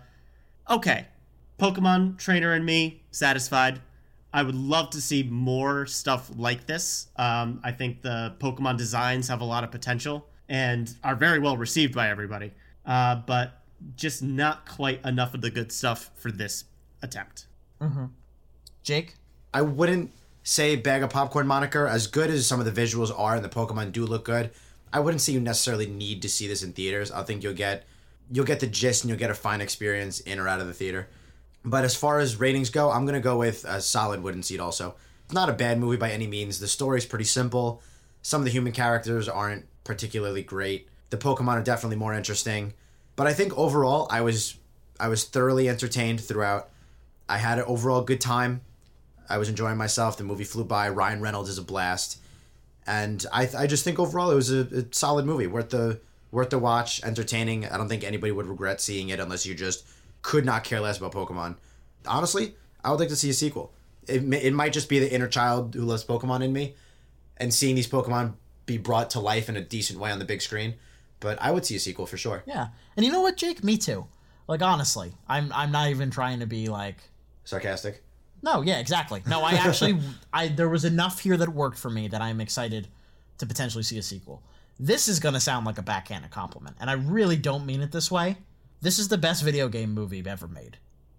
[0.70, 1.06] okay,
[1.58, 3.80] Pokemon trainer and me satisfied.
[4.32, 7.08] I would love to see more stuff like this.
[7.16, 11.56] Um, I think the Pokemon designs have a lot of potential and are very well
[11.56, 12.52] received by everybody,
[12.86, 13.60] uh, but
[13.96, 16.64] just not quite enough of the good stuff for this
[17.02, 17.46] attempt.
[17.80, 18.06] Mm-hmm.
[18.82, 19.14] Jake?
[19.52, 20.12] I wouldn't
[20.42, 23.48] say bag of popcorn moniker as good as some of the visuals are and the
[23.48, 24.50] Pokemon do look good.
[24.92, 27.10] I wouldn't say you necessarily need to see this in theaters.
[27.10, 27.84] I think you'll get
[28.30, 30.74] you'll get the gist and you'll get a fine experience in or out of the
[30.74, 31.08] theater.
[31.64, 34.60] But as far as ratings go, I'm gonna go with a solid wooden seat.
[34.60, 36.58] Also, it's not a bad movie by any means.
[36.58, 37.82] The story's pretty simple.
[38.22, 40.88] Some of the human characters aren't particularly great.
[41.10, 42.72] The Pokemon are definitely more interesting.
[43.16, 44.56] But I think overall, I was
[44.98, 46.70] I was thoroughly entertained throughout.
[47.28, 48.62] I had an overall good time.
[49.28, 50.16] I was enjoying myself.
[50.16, 50.88] The movie flew by.
[50.88, 52.18] Ryan Reynolds is a blast,
[52.86, 56.00] and I I just think overall it was a, a solid movie, worth the
[56.30, 57.66] worth the watch, entertaining.
[57.66, 59.86] I don't think anybody would regret seeing it unless you just
[60.22, 61.56] could not care less about Pokemon.
[62.06, 62.54] Honestly,
[62.84, 63.72] I would like to see a sequel.
[64.06, 66.74] It, it might just be the inner child who loves Pokemon in me,
[67.36, 68.34] and seeing these Pokemon
[68.66, 70.74] be brought to life in a decent way on the big screen.
[71.18, 72.42] But I would see a sequel for sure.
[72.46, 72.68] Yeah.
[72.96, 73.62] And you know what, Jake?
[73.62, 74.06] Me too.
[74.48, 76.96] Like honestly, I'm I'm not even trying to be like
[77.44, 78.02] Sarcastic.
[78.42, 79.22] No, yeah, exactly.
[79.28, 80.00] No, I actually
[80.32, 82.88] I there was enough here that worked for me that I'm excited
[83.38, 84.42] to potentially see a sequel.
[84.82, 87.92] This is going to sound like a backhanded compliment, and I really don't mean it
[87.92, 88.38] this way.
[88.80, 90.78] This is the best video game movie I've ever made.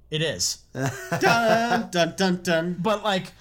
[0.09, 0.63] It is.
[1.19, 2.77] dun dun dun dun.
[2.79, 3.33] But like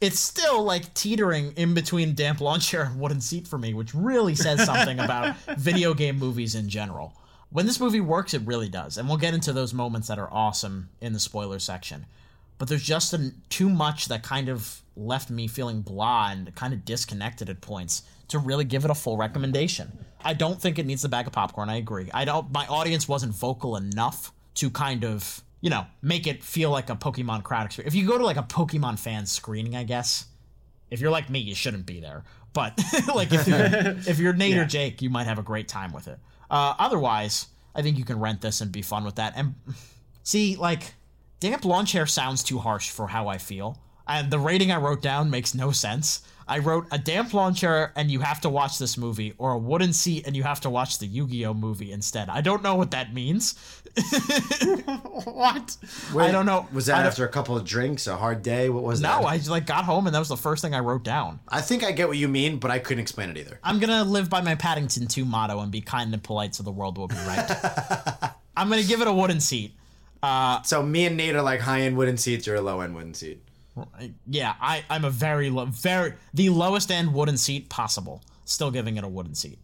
[0.00, 3.92] it's still like teetering in between damp lawn chair and wooden seat for me, which
[3.92, 7.12] really says something about video game movies in general.
[7.50, 10.32] When this movie works, it really does, and we'll get into those moments that are
[10.32, 12.06] awesome in the spoiler section.
[12.58, 16.72] But there's just an, too much that kind of left me feeling blah and kind
[16.72, 18.02] of disconnected at points
[18.32, 20.04] to really give it a full recommendation.
[20.24, 21.68] I don't think it needs a bag of popcorn.
[21.70, 22.10] I agree.
[22.12, 22.52] I don't.
[22.52, 26.96] My audience wasn't vocal enough to kind of you know make it feel like a
[26.96, 27.94] Pokemon crowd experience.
[27.94, 30.26] If you go to like a Pokemon fan screening, I guess
[30.90, 32.24] if you're like me, you shouldn't be there.
[32.52, 32.78] But
[33.14, 33.58] like if you're
[34.06, 34.62] if you're Nate Yeah.
[34.62, 36.18] or Jake, you might have a great time with it.
[36.50, 39.32] Uh, otherwise, I think you can rent this and be fun with that.
[39.36, 39.54] And
[40.22, 40.94] see, like
[41.40, 43.78] damp lawn chair sounds too harsh for how I feel.
[44.06, 46.22] And the rating I wrote down makes no sense.
[46.48, 49.58] I wrote a damp lawn chair and you have to watch this movie, or a
[49.58, 52.28] wooden seat and you have to watch the Yu Gi Oh movie instead.
[52.28, 53.54] I don't know what that means.
[55.24, 55.76] what?
[56.16, 56.66] I don't know.
[56.72, 58.68] Was that don't- after a couple of drinks, a hard day?
[58.68, 59.20] What was that?
[59.22, 61.40] No, I like got home and that was the first thing I wrote down.
[61.48, 63.58] I think I get what you mean, but I couldn't explain it either.
[63.62, 66.72] I'm gonna live by my Paddington 2 motto and be kind and polite so the
[66.72, 68.30] world will be right.
[68.56, 69.74] I'm gonna give it a wooden seat.
[70.22, 72.94] Uh, so me and Nate are like high end wooden seats, you're a low end
[72.94, 73.42] wooden seat.
[74.26, 78.22] Yeah, I, I'm a very low, very the lowest end wooden seat possible.
[78.44, 79.58] Still giving it a wooden seat.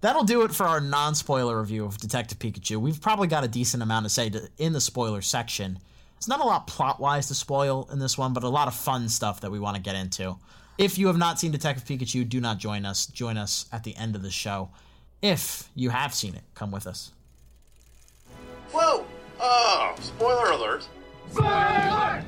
[0.00, 2.78] That'll do it for our non-spoiler review of Detective Pikachu.
[2.78, 5.78] We've probably got a decent amount to say to, in the spoiler section.
[6.16, 9.10] It's not a lot plot-wise to spoil in this one, but a lot of fun
[9.10, 10.36] stuff that we want to get into.
[10.78, 13.06] If you have not seen Detective Pikachu, do not join us.
[13.06, 14.70] Join us at the end of the show.
[15.20, 17.12] If you have seen it, come with us.
[18.72, 19.04] Whoa!
[19.38, 20.88] Oh, spoiler alert.
[21.30, 22.24] Spoiler!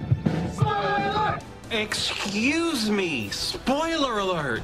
[0.52, 1.38] Spoiler!
[1.70, 4.62] Excuse me, spoiler alert.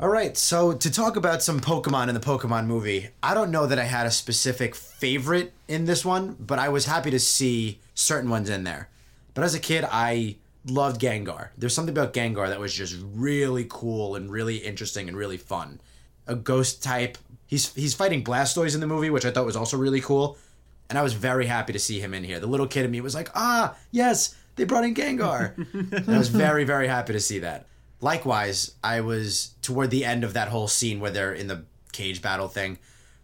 [0.00, 3.66] All right, so to talk about some Pokemon in the Pokemon movie, I don't know
[3.66, 7.80] that I had a specific favorite in this one, but I was happy to see
[7.94, 8.88] certain ones in there.
[9.34, 10.36] But as a kid, I
[10.66, 11.48] loved Gengar.
[11.58, 15.80] There's something about Gengar that was just really cool and really interesting and really fun.
[16.26, 17.18] A ghost type.
[17.46, 20.38] He's he's fighting Blastoise in the movie, which I thought was also really cool.
[20.90, 22.40] And I was very happy to see him in here.
[22.40, 25.54] The little kid in me was like, "Ah, yes, they brought in Gengar."
[26.06, 27.66] And I was very very happy to see that.
[28.00, 32.22] Likewise, I was toward the end of that whole scene where they're in the cage
[32.22, 32.78] battle thing.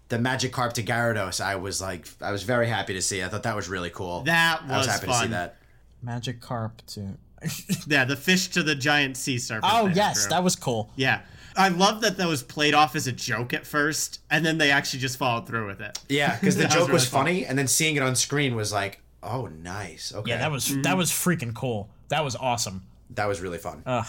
[0.09, 3.23] The Magikarp to Gyarados, I was like, I was very happy to see.
[3.23, 4.21] I thought that was really cool.
[4.25, 5.31] That I was was happy to see fun.
[5.31, 5.57] that.
[6.05, 7.17] Magikarp to
[7.87, 9.73] yeah, the fish to the giant sea serpent.
[9.75, 10.31] Oh thing, yes, Drew.
[10.31, 10.91] that was cool.
[10.97, 11.21] Yeah.
[11.57, 14.71] I love that that was played off as a joke at first, and then they
[14.71, 15.99] actually just followed through with it.
[16.09, 17.25] Yeah, because the joke was, really fun.
[17.25, 20.13] funny, and then seeing it on screen was like, oh, nice.
[20.15, 20.31] Okay.
[20.31, 20.83] Yeah, that was mm-hmm.
[20.83, 21.89] that was freaking cool.
[22.09, 22.83] That was awesome.
[23.11, 23.83] that was really fun.
[23.87, 24.07] Ugh,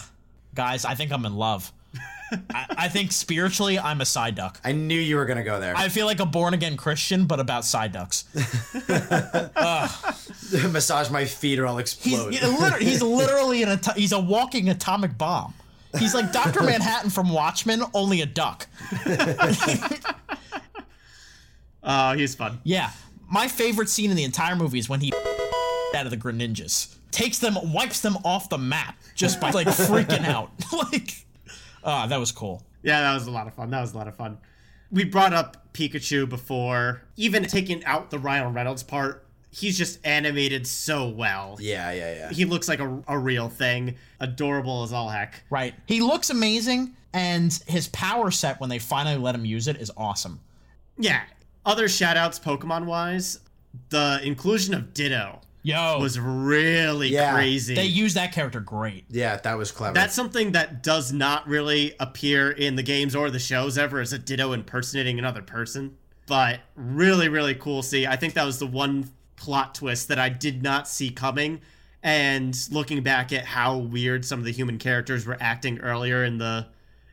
[0.54, 1.72] guys, I think I'm in love.
[2.54, 4.58] I, I think spiritually, I'm a Psyduck.
[4.64, 5.76] I knew you were gonna go there.
[5.76, 8.26] I feel like a born again Christian, but about Psyducks.
[10.72, 12.34] Massage my feet or I'll He's explode.
[12.34, 15.54] yeah, literally, he's literally an ato- he's a walking atomic bomb.
[16.00, 18.68] He's like Doctor Manhattan from Watchmen, only a duck.
[21.86, 22.60] Oh, he's fun.
[22.64, 22.90] Yeah,
[23.30, 25.14] my favorite scene in the entire movie is when he
[25.96, 30.26] out of the Greninjas, takes them, wipes them off the map just by like freaking
[30.26, 30.52] out.
[30.74, 31.26] like,
[31.84, 32.64] ah, that was cool.
[32.84, 33.70] Yeah, that was a lot of fun.
[33.70, 34.38] That was a lot of fun.
[34.92, 37.02] We brought up Pikachu before.
[37.18, 39.25] Even taking out the Ryan Reynolds part,
[39.56, 41.58] he's just animated so well.
[41.62, 42.30] yeah, yeah, yeah.
[42.32, 43.96] He looks like a, a real thing.
[44.20, 45.44] Adorable as all heck.
[45.50, 45.74] Right.
[45.88, 49.92] He looks amazing, and his power set when they finally let him use it is
[49.96, 50.40] awesome.
[50.98, 51.22] Yeah.
[51.66, 53.40] Other shoutouts Pokemon wise,
[53.90, 57.34] the inclusion of Ditto Yo, was really Yeah.
[57.34, 57.74] crazy.
[57.76, 59.06] they use that character great.
[59.10, 59.94] Yeah, that was clever.
[59.94, 64.14] That's something that does not really appear in the games or the shows ever as
[64.14, 65.98] a Ditto impersonating another person.
[66.28, 67.82] But really, really cool.
[67.84, 69.10] See, I think that was the one
[69.46, 71.62] plot twist that I did not see coming.
[72.02, 76.38] And looking back at how weird some of the human characters were acting earlier in
[76.38, 76.68] the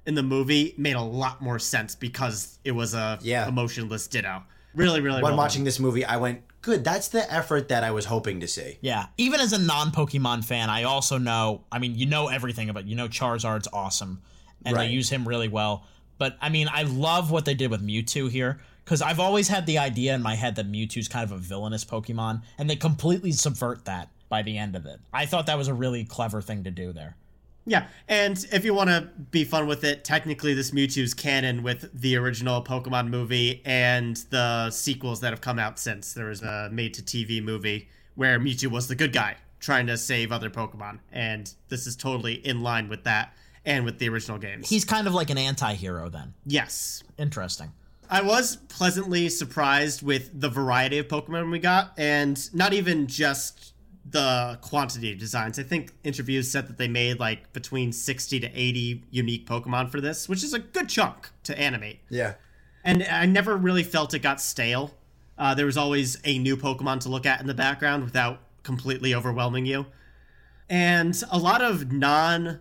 [0.04, 3.46] in the movie made a lot more sense because it was a Yeah.
[3.48, 4.42] emotionless Ditto.
[4.74, 5.22] Really, really.
[5.22, 5.64] when well watching done.
[5.66, 8.78] this movie, I went, good, that's the effort that I was hoping to see.
[8.80, 9.06] Yeah.
[9.16, 12.86] Even as a non Pokemon fan, I also know, I mean, you know everything about,
[12.86, 14.22] you know, Charizard's awesome,
[14.64, 14.88] and Right.
[14.88, 15.84] they use him really well.
[16.18, 19.66] But I mean, I love what they did with Mewtwo here, because I've always had
[19.66, 23.32] the idea in my head that Mewtwo's kind of a villainous Pokemon, and they completely
[23.32, 25.00] subvert that by the end of it.
[25.12, 27.16] I thought that was a really clever thing to do there.
[27.64, 31.88] Yeah, and if you want to be fun with it, technically this Mewtwo's canon with
[31.92, 36.12] the original Pokemon movie and the sequels that have come out since.
[36.12, 40.50] There was a made-to-TV movie where Mewtwo was the good guy trying to save other
[40.50, 43.32] Pokemon, and this is totally in line with that
[43.64, 44.68] and with the original games.
[44.68, 46.34] He's kind of like an anti hero then.
[46.44, 47.04] yes.
[47.16, 47.70] Interesting.
[48.12, 53.72] I was pleasantly surprised with the variety of Pokemon we got, and not even just
[54.04, 55.58] the quantity of designs.
[55.58, 60.02] I think interviews said that they made like between 60 to 80 unique Pokemon for
[60.02, 62.00] this, which is a good chunk to animate.
[62.10, 62.34] Yeah.
[62.84, 64.92] And I never really felt it got stale.
[65.38, 69.14] Uh, there was always a new Pokemon to look at in the background without completely
[69.14, 69.86] overwhelming you.
[70.68, 72.60] And a lot of non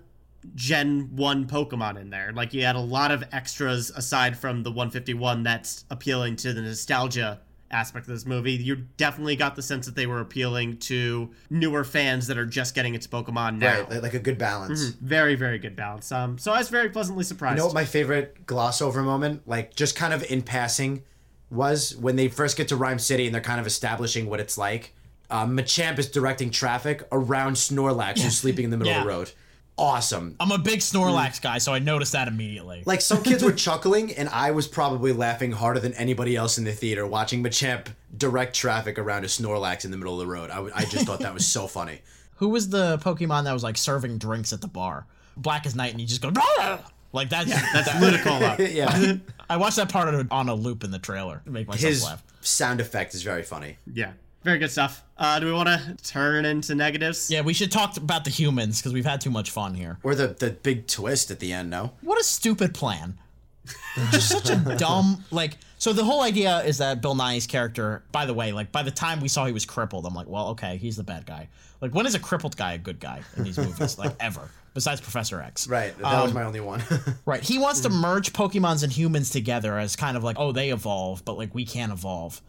[0.55, 2.31] Gen 1 Pokemon in there.
[2.33, 6.61] Like you had a lot of extras aside from the 151 that's appealing to the
[6.61, 7.39] nostalgia
[7.69, 8.53] aspect of this movie.
[8.53, 12.75] You definitely got the sense that they were appealing to newer fans that are just
[12.75, 13.83] getting into Pokemon now.
[13.89, 14.91] Right, like a good balance.
[14.91, 14.99] Mhm.
[14.99, 16.11] Very, very good balance.
[16.11, 17.55] Um, so I was very pleasantly surprised.
[17.55, 21.03] You know what my favorite gloss over moment, like just kind of in passing,
[21.49, 24.57] was when they first get to Rhyme City and they're kind of establishing what it's
[24.57, 24.93] like.
[25.29, 29.31] Um, Machamp is directing traffic around Snorlax, who's sleeping in the middle of the road.
[29.81, 30.35] Awesome.
[30.39, 31.41] I'm a big Snorlax mm.
[31.41, 32.83] guy, so I noticed that immediately.
[32.85, 36.65] Like some kids were chuckling, and I was probably laughing harder than anybody else in
[36.65, 40.51] the theater watching Machamp direct traffic around a Snorlax in the middle of the road.
[40.51, 42.01] I just thought that was so funny.
[42.35, 45.07] Who was the Pokemon that was like serving drinks at the bar?
[45.35, 46.79] Black as Night, and you just go "Rah!"
[47.11, 48.73] like that's that's that- Ludicolo.
[48.73, 49.15] yeah.
[49.49, 51.89] I watched that part on a, on a loop in the trailer to make myself
[51.89, 52.23] His laugh.
[52.41, 53.77] sound effect is very funny.
[53.91, 54.11] Yeah.
[54.43, 55.03] Very good stuff.
[55.21, 57.29] Uh, do we want to turn into negatives?
[57.29, 59.99] Yeah, we should talk about the humans because we've had too much fun here.
[60.01, 61.91] Or the, the big twist at the end, no?
[62.01, 63.19] What a stupid plan.
[64.09, 65.57] Just such a dumb like.
[65.77, 68.01] So the whole idea is that Bill Nighy's character.
[68.11, 70.47] By the way, like by the time we saw he was crippled, I'm like, well,
[70.49, 71.49] okay, he's the bad guy.
[71.81, 73.99] Like, when is a crippled guy a good guy in these movies?
[73.99, 75.67] like ever, besides Professor X.
[75.67, 75.95] Right.
[75.99, 76.81] That was Um, my only one.
[77.25, 77.43] Right.
[77.43, 81.23] He wants to merge Pokemons and humans together as kind of like, oh, they evolve,
[81.25, 82.41] but like we can't evolve.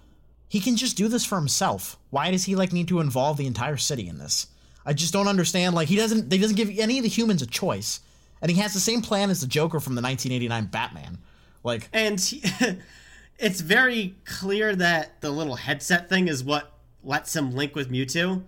[0.52, 1.96] He can just do this for himself.
[2.10, 4.48] Why does he like need to involve the entire city in this?
[4.84, 5.74] I just don't understand.
[5.74, 8.00] Like he doesn't he doesn't give any of the humans a choice.
[8.42, 11.16] And he has the same plan as the Joker from the 1989 Batman.
[11.64, 12.42] Like And he,
[13.38, 16.70] it's very clear that the little headset thing is what
[17.02, 18.42] lets him link with Mewtwo.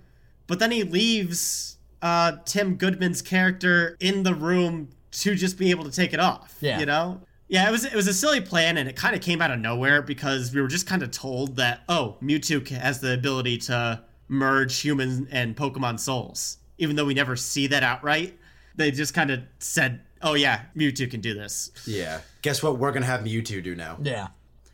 [0.46, 5.84] But then he leaves uh, Tim Goodman's character in the room to just be able
[5.84, 6.59] to take it off.
[6.61, 6.80] Yeah.
[6.80, 7.22] You know?
[7.49, 9.59] Yeah, it was it was a silly plan, and it kind of came out of
[9.59, 14.03] nowhere because we were just kind of told that oh, Mewtwo has the ability to
[14.28, 18.38] merge human and Pokemon souls, even though we never see that outright.
[18.76, 22.20] They just kind of said, "Oh yeah, Mewtwo can do this." Yeah.
[22.42, 22.78] Guess what?
[22.78, 23.99] We're gonna have Mewtwo do now.
[24.03, 24.28] Yeah.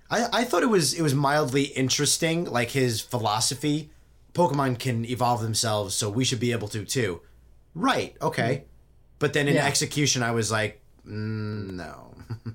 [0.09, 3.91] I, I thought it was it was mildly interesting, like his philosophy.
[4.33, 7.21] Pokemon can evolve themselves, so we should be able to too.
[7.75, 8.17] Right?
[8.23, 8.65] Okay.
[9.19, 9.67] But then in Yeah.
[9.67, 12.10] execution, I was like, mm, no.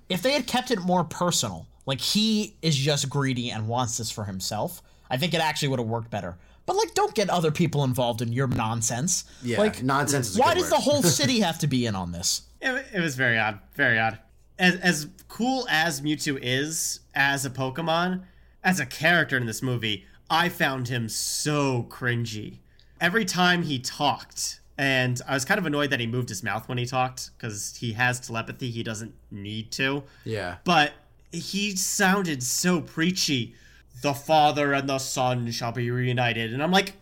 [0.09, 4.11] If they had kept it more personal, like he is just greedy and wants this
[4.11, 6.37] for himself, I think it actually would have worked better.
[6.65, 9.25] But like, don't get other people involved in your nonsense.
[9.43, 10.77] Yeah, like nonsense is a Why good does word.
[10.77, 12.41] the whole city have to be in on this?
[12.59, 13.59] It, it was very odd.
[13.75, 14.19] Very odd.
[14.57, 18.23] As, as cool as Mewtwo is as a Pokemon,
[18.63, 22.57] as a character in this movie, I found him so cringy.
[22.99, 26.67] Every time he talked, and I was kind of annoyed that he moved his mouth
[26.67, 30.03] when he talked, because he has telepathy, he doesn't need to.
[30.23, 30.57] Yeah.
[30.63, 30.93] But
[31.31, 33.55] he sounded so preachy.
[34.01, 36.53] The father and the son shall be reunited.
[36.53, 36.93] And I'm like,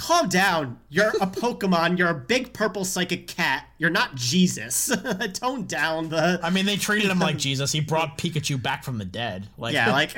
[0.00, 0.78] calm down.
[0.88, 1.98] You're a Pokemon.
[1.98, 3.66] You're a big purple psychic cat.
[3.78, 4.90] You're not Jesus.
[5.34, 6.40] Tone down the.
[6.42, 7.72] I mean, they treated him like Jesus.
[7.72, 9.48] He brought Pikachu back from the dead.
[9.58, 10.16] Like, yeah, like.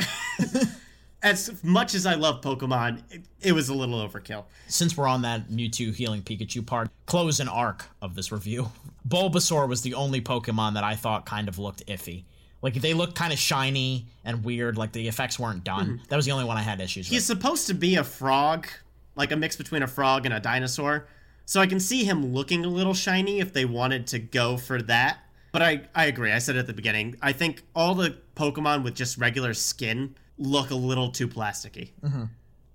[1.23, 4.45] As much as I love Pokemon, it, it was a little overkill.
[4.69, 8.71] since we're on that Mewtwo healing Pikachu part, close an arc of this review.
[9.09, 12.25] Bulbasaur was the only Pokemon that I thought kind of looked iffy.
[12.61, 14.79] Like they looked kind of shiny and weird.
[14.79, 15.99] Like the effects weren't done.
[15.99, 16.09] Mhm.
[16.09, 17.13] That was the only one I had issues He's with.
[17.15, 18.69] He's supposed to be a frog,
[19.17, 21.07] like a mix between a frog and a dinosaur.
[21.45, 24.81] So I can see him looking a little shiny if they wanted to go for
[24.83, 25.19] that.
[25.51, 26.31] But I, I agree.
[26.33, 27.17] I said it at the beginning.
[27.21, 31.91] I think all the Pokemon with just regular skin look a little too plasticky.
[32.05, 32.29] Mhm.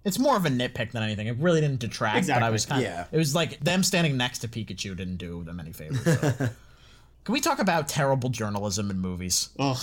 [0.04, 1.28] It's more of a nitpick than anything.
[1.28, 2.52] It really didn't detract, but I Exactly.
[2.52, 2.92] was kind of.
[2.92, 3.06] Yeah.
[3.12, 6.02] It was like them standing next to Pikachu didn't do them any favors.
[6.04, 6.34] so.
[7.26, 9.50] Can we talk about terrible journalism in movies?
[9.60, 9.78] Ugh.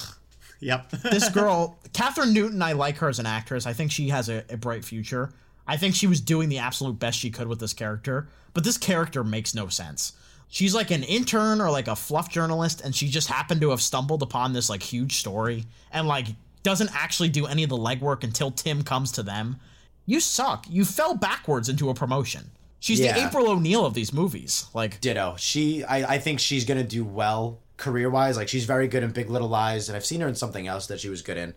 [0.61, 0.91] Yep.
[1.11, 3.67] this girl, Kathryn Newton, I like her as an actress.
[3.67, 5.31] I think she has a, a bright future.
[5.67, 8.79] I think she was doing the absolute best she could with this character, but this
[8.79, 10.13] character makes no sense.
[10.49, 13.83] She's like an intern or like a fluff journalist, and she just happened to have
[13.83, 16.29] stumbled upon this like huge story and like
[16.65, 19.61] doesn't actually do any of the legwork until Tim comes to them.
[20.07, 20.67] You suck.
[20.69, 22.51] You fell backwards into a promotion.
[22.81, 24.67] She's the April O'Neil of these movies.
[24.75, 25.37] Like Ditto.
[25.39, 28.37] She, I, I think she's gonna do well career wise.
[28.37, 30.87] Like she's very good in Big Little Lies, and I've seen her in something else
[30.89, 31.55] that she was good in.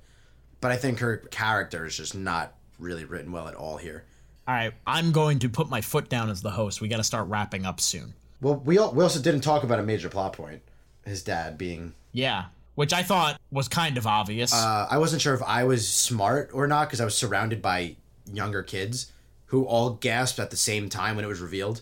[0.61, 4.05] But I think her character is just not really written well at all here.
[4.47, 6.79] All right, I'm going to put my foot down as the host.
[6.79, 8.13] We got to start wrapping up soon.
[8.39, 10.61] Well, we al- we also didn't talk about a major plot point.
[11.05, 11.93] His dad being.
[12.13, 12.45] Yeah,
[12.77, 14.53] which I thought was kind of obvious.
[14.53, 17.95] Uh, I wasn't sure if I was smart or not because I was surrounded by
[18.31, 19.11] younger kids.
[19.47, 21.81] who all gasped at the same time when it was revealed.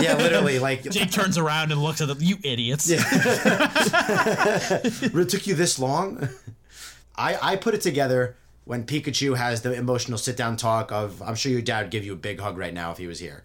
[0.00, 2.18] Yeah, literally, like Jake turns around and looks at them.
[2.20, 2.88] You idiots!
[2.90, 3.00] it
[5.28, 6.28] took you this long.
[7.14, 8.34] I I put it together
[8.64, 12.04] when Pikachu has the emotional sit down talk of I'm sure your dad would give
[12.04, 13.44] you a big hug right now if he was here,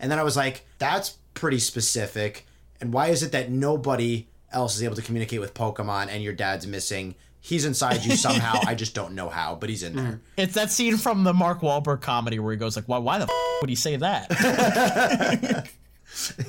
[0.00, 2.46] and then I was like, that's pretty specific.
[2.80, 6.32] And why is it that nobody else is able to communicate with Pokemon and your
[6.32, 7.14] dad's missing?
[7.40, 8.60] He's inside you somehow.
[8.66, 10.12] I just don't know how, but he's in there.
[10.12, 10.20] Mm.
[10.36, 12.98] It's that scene from the Mark Wahlberg comedy where he goes like, "Why?
[12.98, 13.30] Why the f-
[13.60, 15.68] would he say that?"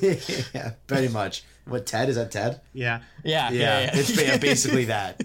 [0.54, 1.44] yeah, pretty much.
[1.66, 2.30] What Ted is that?
[2.30, 2.60] Ted?
[2.72, 3.00] Yeah.
[3.22, 3.58] Yeah, yeah.
[3.60, 3.90] yeah, yeah.
[3.94, 5.22] It's basically that.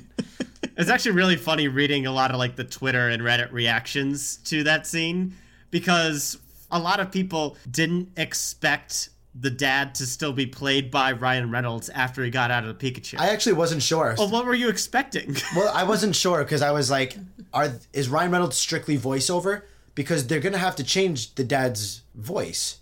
[0.78, 4.64] It's actually really funny reading a lot of like the Twitter and Reddit reactions to
[4.64, 5.36] that scene
[5.72, 6.38] because
[6.70, 11.90] a lot of people didn't expect the dad to still be played by Ryan Reynolds
[11.90, 13.20] after he got out of the Pikachu.
[13.20, 14.16] I actually wasn't sure.
[14.18, 15.36] Well, what were you expecting?
[15.56, 17.18] Well, I wasn't sure because I was like,
[17.54, 19.64] "Are is Ryan Reynolds strictly voiceover?"
[19.94, 22.80] Because they're gonna have to change the dad's voice,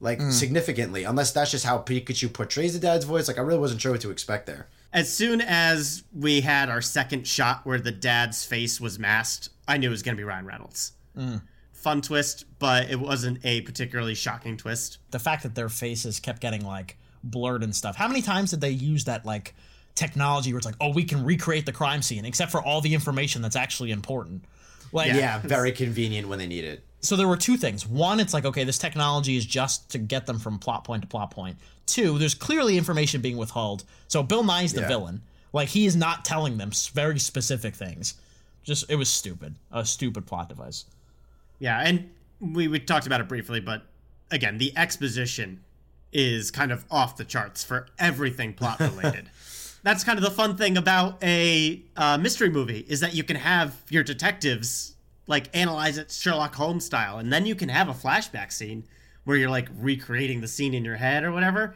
[0.00, 3.28] like significantly, unless that's just how Pikachu portrays the dad's voice.
[3.28, 4.68] Like, I really wasn't sure what to expect there.
[4.92, 9.76] As soon as we had our second shot where the dad's face was masked, I
[9.76, 10.92] knew it was going to be Ryan Reynolds.
[11.16, 11.42] Mm.
[11.80, 14.98] Fun twist, but it wasn't a particularly shocking twist.
[15.10, 17.96] The fact that their faces kept getting like blurred and stuff.
[17.96, 19.54] How many times did they use that like
[19.94, 22.94] technology where it's like, oh, we can recreate the crime scene, except for all the
[22.94, 24.44] information that's actually important.
[24.92, 26.84] Like, yeah, very convenient when they need it.
[27.00, 27.86] so there were two things.
[27.86, 31.08] One, it's like, okay, this technology is just to get them from plot point to
[31.08, 31.56] plot point.
[31.86, 33.84] Two, there's clearly information being withheld.
[34.08, 34.88] So Bill Nighy's the Yeah.
[34.88, 35.22] villain.
[35.52, 38.14] Like he is not telling them very specific things.
[38.62, 39.56] Just it was stupid.
[39.72, 40.84] A stupid plot device.
[41.58, 43.82] Yeah, and we, we talked about it briefly, but
[44.30, 45.64] again, the exposition
[46.12, 49.30] is kind of off the charts for everything plot related.
[49.82, 53.36] That's kind of the fun thing about a uh, mystery movie is that you can
[53.36, 54.94] have your detectives
[55.26, 58.84] like analyze it Sherlock Holmes style, and then you can have a flashback scene
[59.24, 61.74] where you're like recreating the scene in your head or whatever.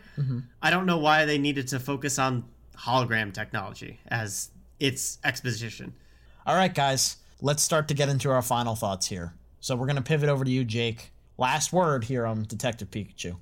[0.63, 2.45] I don't know why they needed to focus on
[2.79, 5.93] hologram technology as its exposition.
[6.47, 9.35] All right, guys, let's start to get into our final thoughts here.
[9.63, 11.13] So we're gonna pivot over to you, Jake.
[11.39, 13.37] Last word here on Detective Pikachu.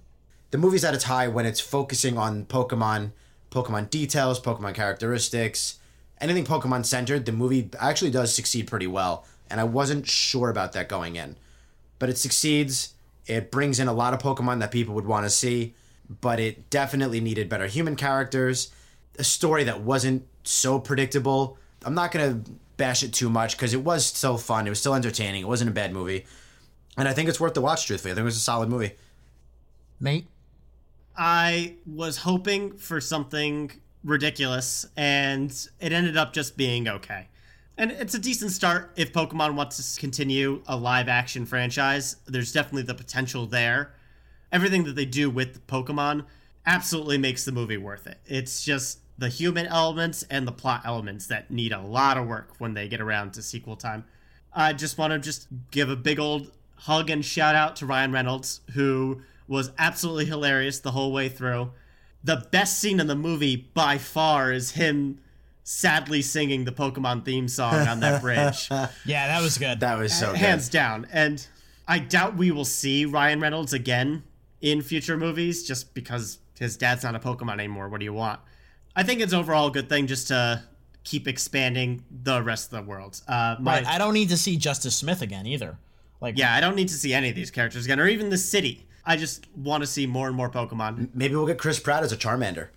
[0.51, 3.13] The movie's at its high when it's focusing on Pokemon,
[3.51, 5.79] Pokemon details, Pokemon characteristics,
[6.21, 7.25] anything Pokemon centered.
[7.25, 11.37] The movie actually does succeed pretty well, and I wasn't sure about that going in,
[11.99, 12.93] but it succeeds.
[13.27, 15.73] It brings in a lot of Pokemon that people would want to see,
[16.21, 18.71] but it definitely needed better human characters,
[19.19, 21.57] a story that wasn't so predictable.
[21.83, 22.43] I'm not gonna
[22.81, 24.67] bash it too much because it was still fun.
[24.67, 25.43] It was still entertaining.
[25.43, 26.25] It wasn't a bad movie,
[26.97, 27.87] and I think it's worth the watch.
[27.87, 28.93] Truthfully, I think it was a solid movie.
[30.01, 30.27] Mate.
[31.17, 33.71] I was hoping for something
[34.03, 37.29] ridiculous, and it ended up just being okay.
[37.77, 42.17] And it's a decent start if Pokemon wants to continue a live action franchise.
[42.27, 43.95] There's definitely the potential there.
[44.53, 46.25] Everything that they do with Pokemon
[46.65, 48.19] absolutely makes the movie worth it.
[48.27, 52.55] It's just the human elements and the plot elements that need a lot of work
[52.57, 54.03] when they get around to sequel time.
[54.53, 58.13] I just want to just give a big old hug and shout out to Ryan
[58.13, 61.71] Reynolds, who was absolutely hilarious the whole way through.
[62.25, 65.21] The best scene in the movie by far is him
[65.65, 68.69] sadly singing the Pokemon theme song on that bridge.
[69.05, 69.81] Yeah, that was good.
[69.81, 70.39] That was so good.
[70.39, 71.07] Hands down.
[71.13, 71.47] And
[71.87, 74.23] I doubt we will see Ryan Reynolds again
[74.63, 77.91] in future movies just because his dad's not a Pokemon anymore.
[77.91, 78.41] What do you want?
[78.97, 80.63] I think it's overall a good thing just to
[81.05, 83.21] keep expanding the rest of the world.
[83.27, 85.79] Uh, my, Right, I don't need to see Justice Smith again either.
[86.21, 88.37] Like, yeah, I don't need to see any of these characters again, or even the
[88.39, 88.87] city.
[89.07, 91.09] I just want to see more and more Pokemon.
[91.15, 92.69] Maybe we'll get Chris Pratt as a Charmander.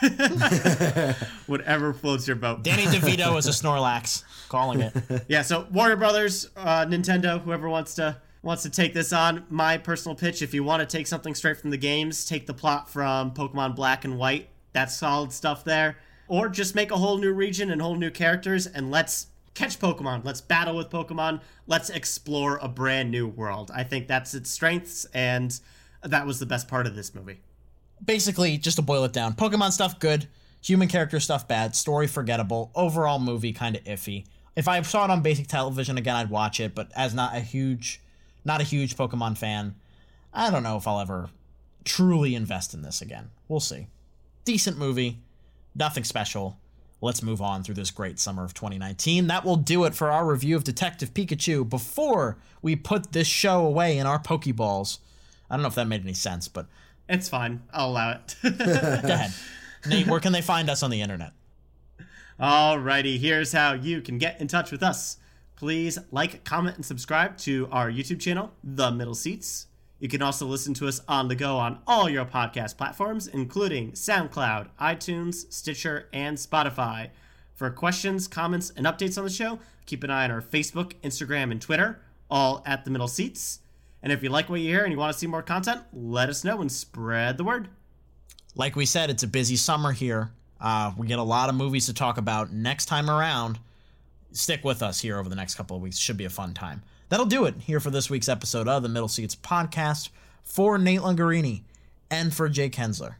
[1.46, 2.62] Whatever floats your boat.
[2.62, 4.94] Danny DeVito as a Snorlax, calling it.
[5.28, 9.44] yeah, so Warner Brothers, uh, Nintendo, whoever wants to wants to take this on.
[9.50, 12.54] My personal pitch: if you want to take something straight from the games, take the
[12.54, 14.48] plot from Pokemon Black and White.
[14.74, 15.96] That's solid stuff there.
[16.28, 20.24] Or just make a whole new region and whole new characters, and let's catch Pokemon.
[20.24, 21.40] Let's battle with Pokemon.
[21.66, 23.70] Let's explore a brand new world.
[23.74, 25.58] I think that's its strengths, and
[26.02, 27.40] that was the best part of this movie.
[28.04, 30.26] Basically, just to boil it down, Pokemon stuff good,
[30.60, 34.26] human character stuff bad, story forgettable, overall movie kind of iffy.
[34.56, 37.40] If I saw it on basic television again, I'd watch it, but as not a
[37.40, 38.00] huge,
[38.44, 39.76] not a huge Pokemon fan,
[40.32, 41.30] I don't know if I'll ever
[41.84, 43.30] truly invest in this again.
[43.48, 43.86] We'll see.
[44.44, 45.18] Decent movie,
[45.74, 46.58] nothing special.
[47.00, 49.26] Let's move on through this great summer of 2019.
[49.26, 51.68] That will do it for our review of Detective Pikachu.
[51.68, 54.98] Before we put this show away in our Pokeballs,
[55.50, 56.66] I don't know if that made any sense, but
[57.08, 57.62] It's fine.
[57.72, 58.36] I'll allow it.
[58.42, 58.48] go
[59.12, 59.32] ahead.
[59.86, 61.32] Nate, where can they find us on the internet?
[62.40, 65.18] Alrighty, here's how you can get in touch with us.
[65.56, 69.66] please like, comment, and subscribe to our YouTube channel, The Middle Seats.
[70.04, 73.92] You can also listen to us on the go on all your podcast platforms, including
[73.92, 77.08] SoundCloud, iTunes, Stitcher, and Spotify.
[77.54, 81.50] For questions, comments, and updates on the show, keep an eye on our Facebook, Instagram,
[81.50, 83.60] and Twitter, all at The Middle Seats.
[84.02, 86.28] And if you like what you hear and you want to see more content, let
[86.28, 87.68] us know and spread the word.
[88.54, 90.32] Like we said, it's a busy summer here.
[90.60, 93.58] Uh, we get a lot of movies to talk about next time around.
[94.32, 95.96] Stick with us here over the next couple of weeks.
[95.96, 96.82] Should be a fun time.
[97.08, 100.08] That'll do it here for this week's episode of the Middle Seats podcast.
[100.42, 101.62] For Nate Lungarini
[102.10, 103.16] and for Jake Hensler,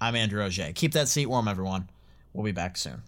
[0.00, 0.72] I'm Andrew Auger.
[0.74, 1.88] Keep that seat warm, everyone.
[2.32, 3.02] We'll be back soon.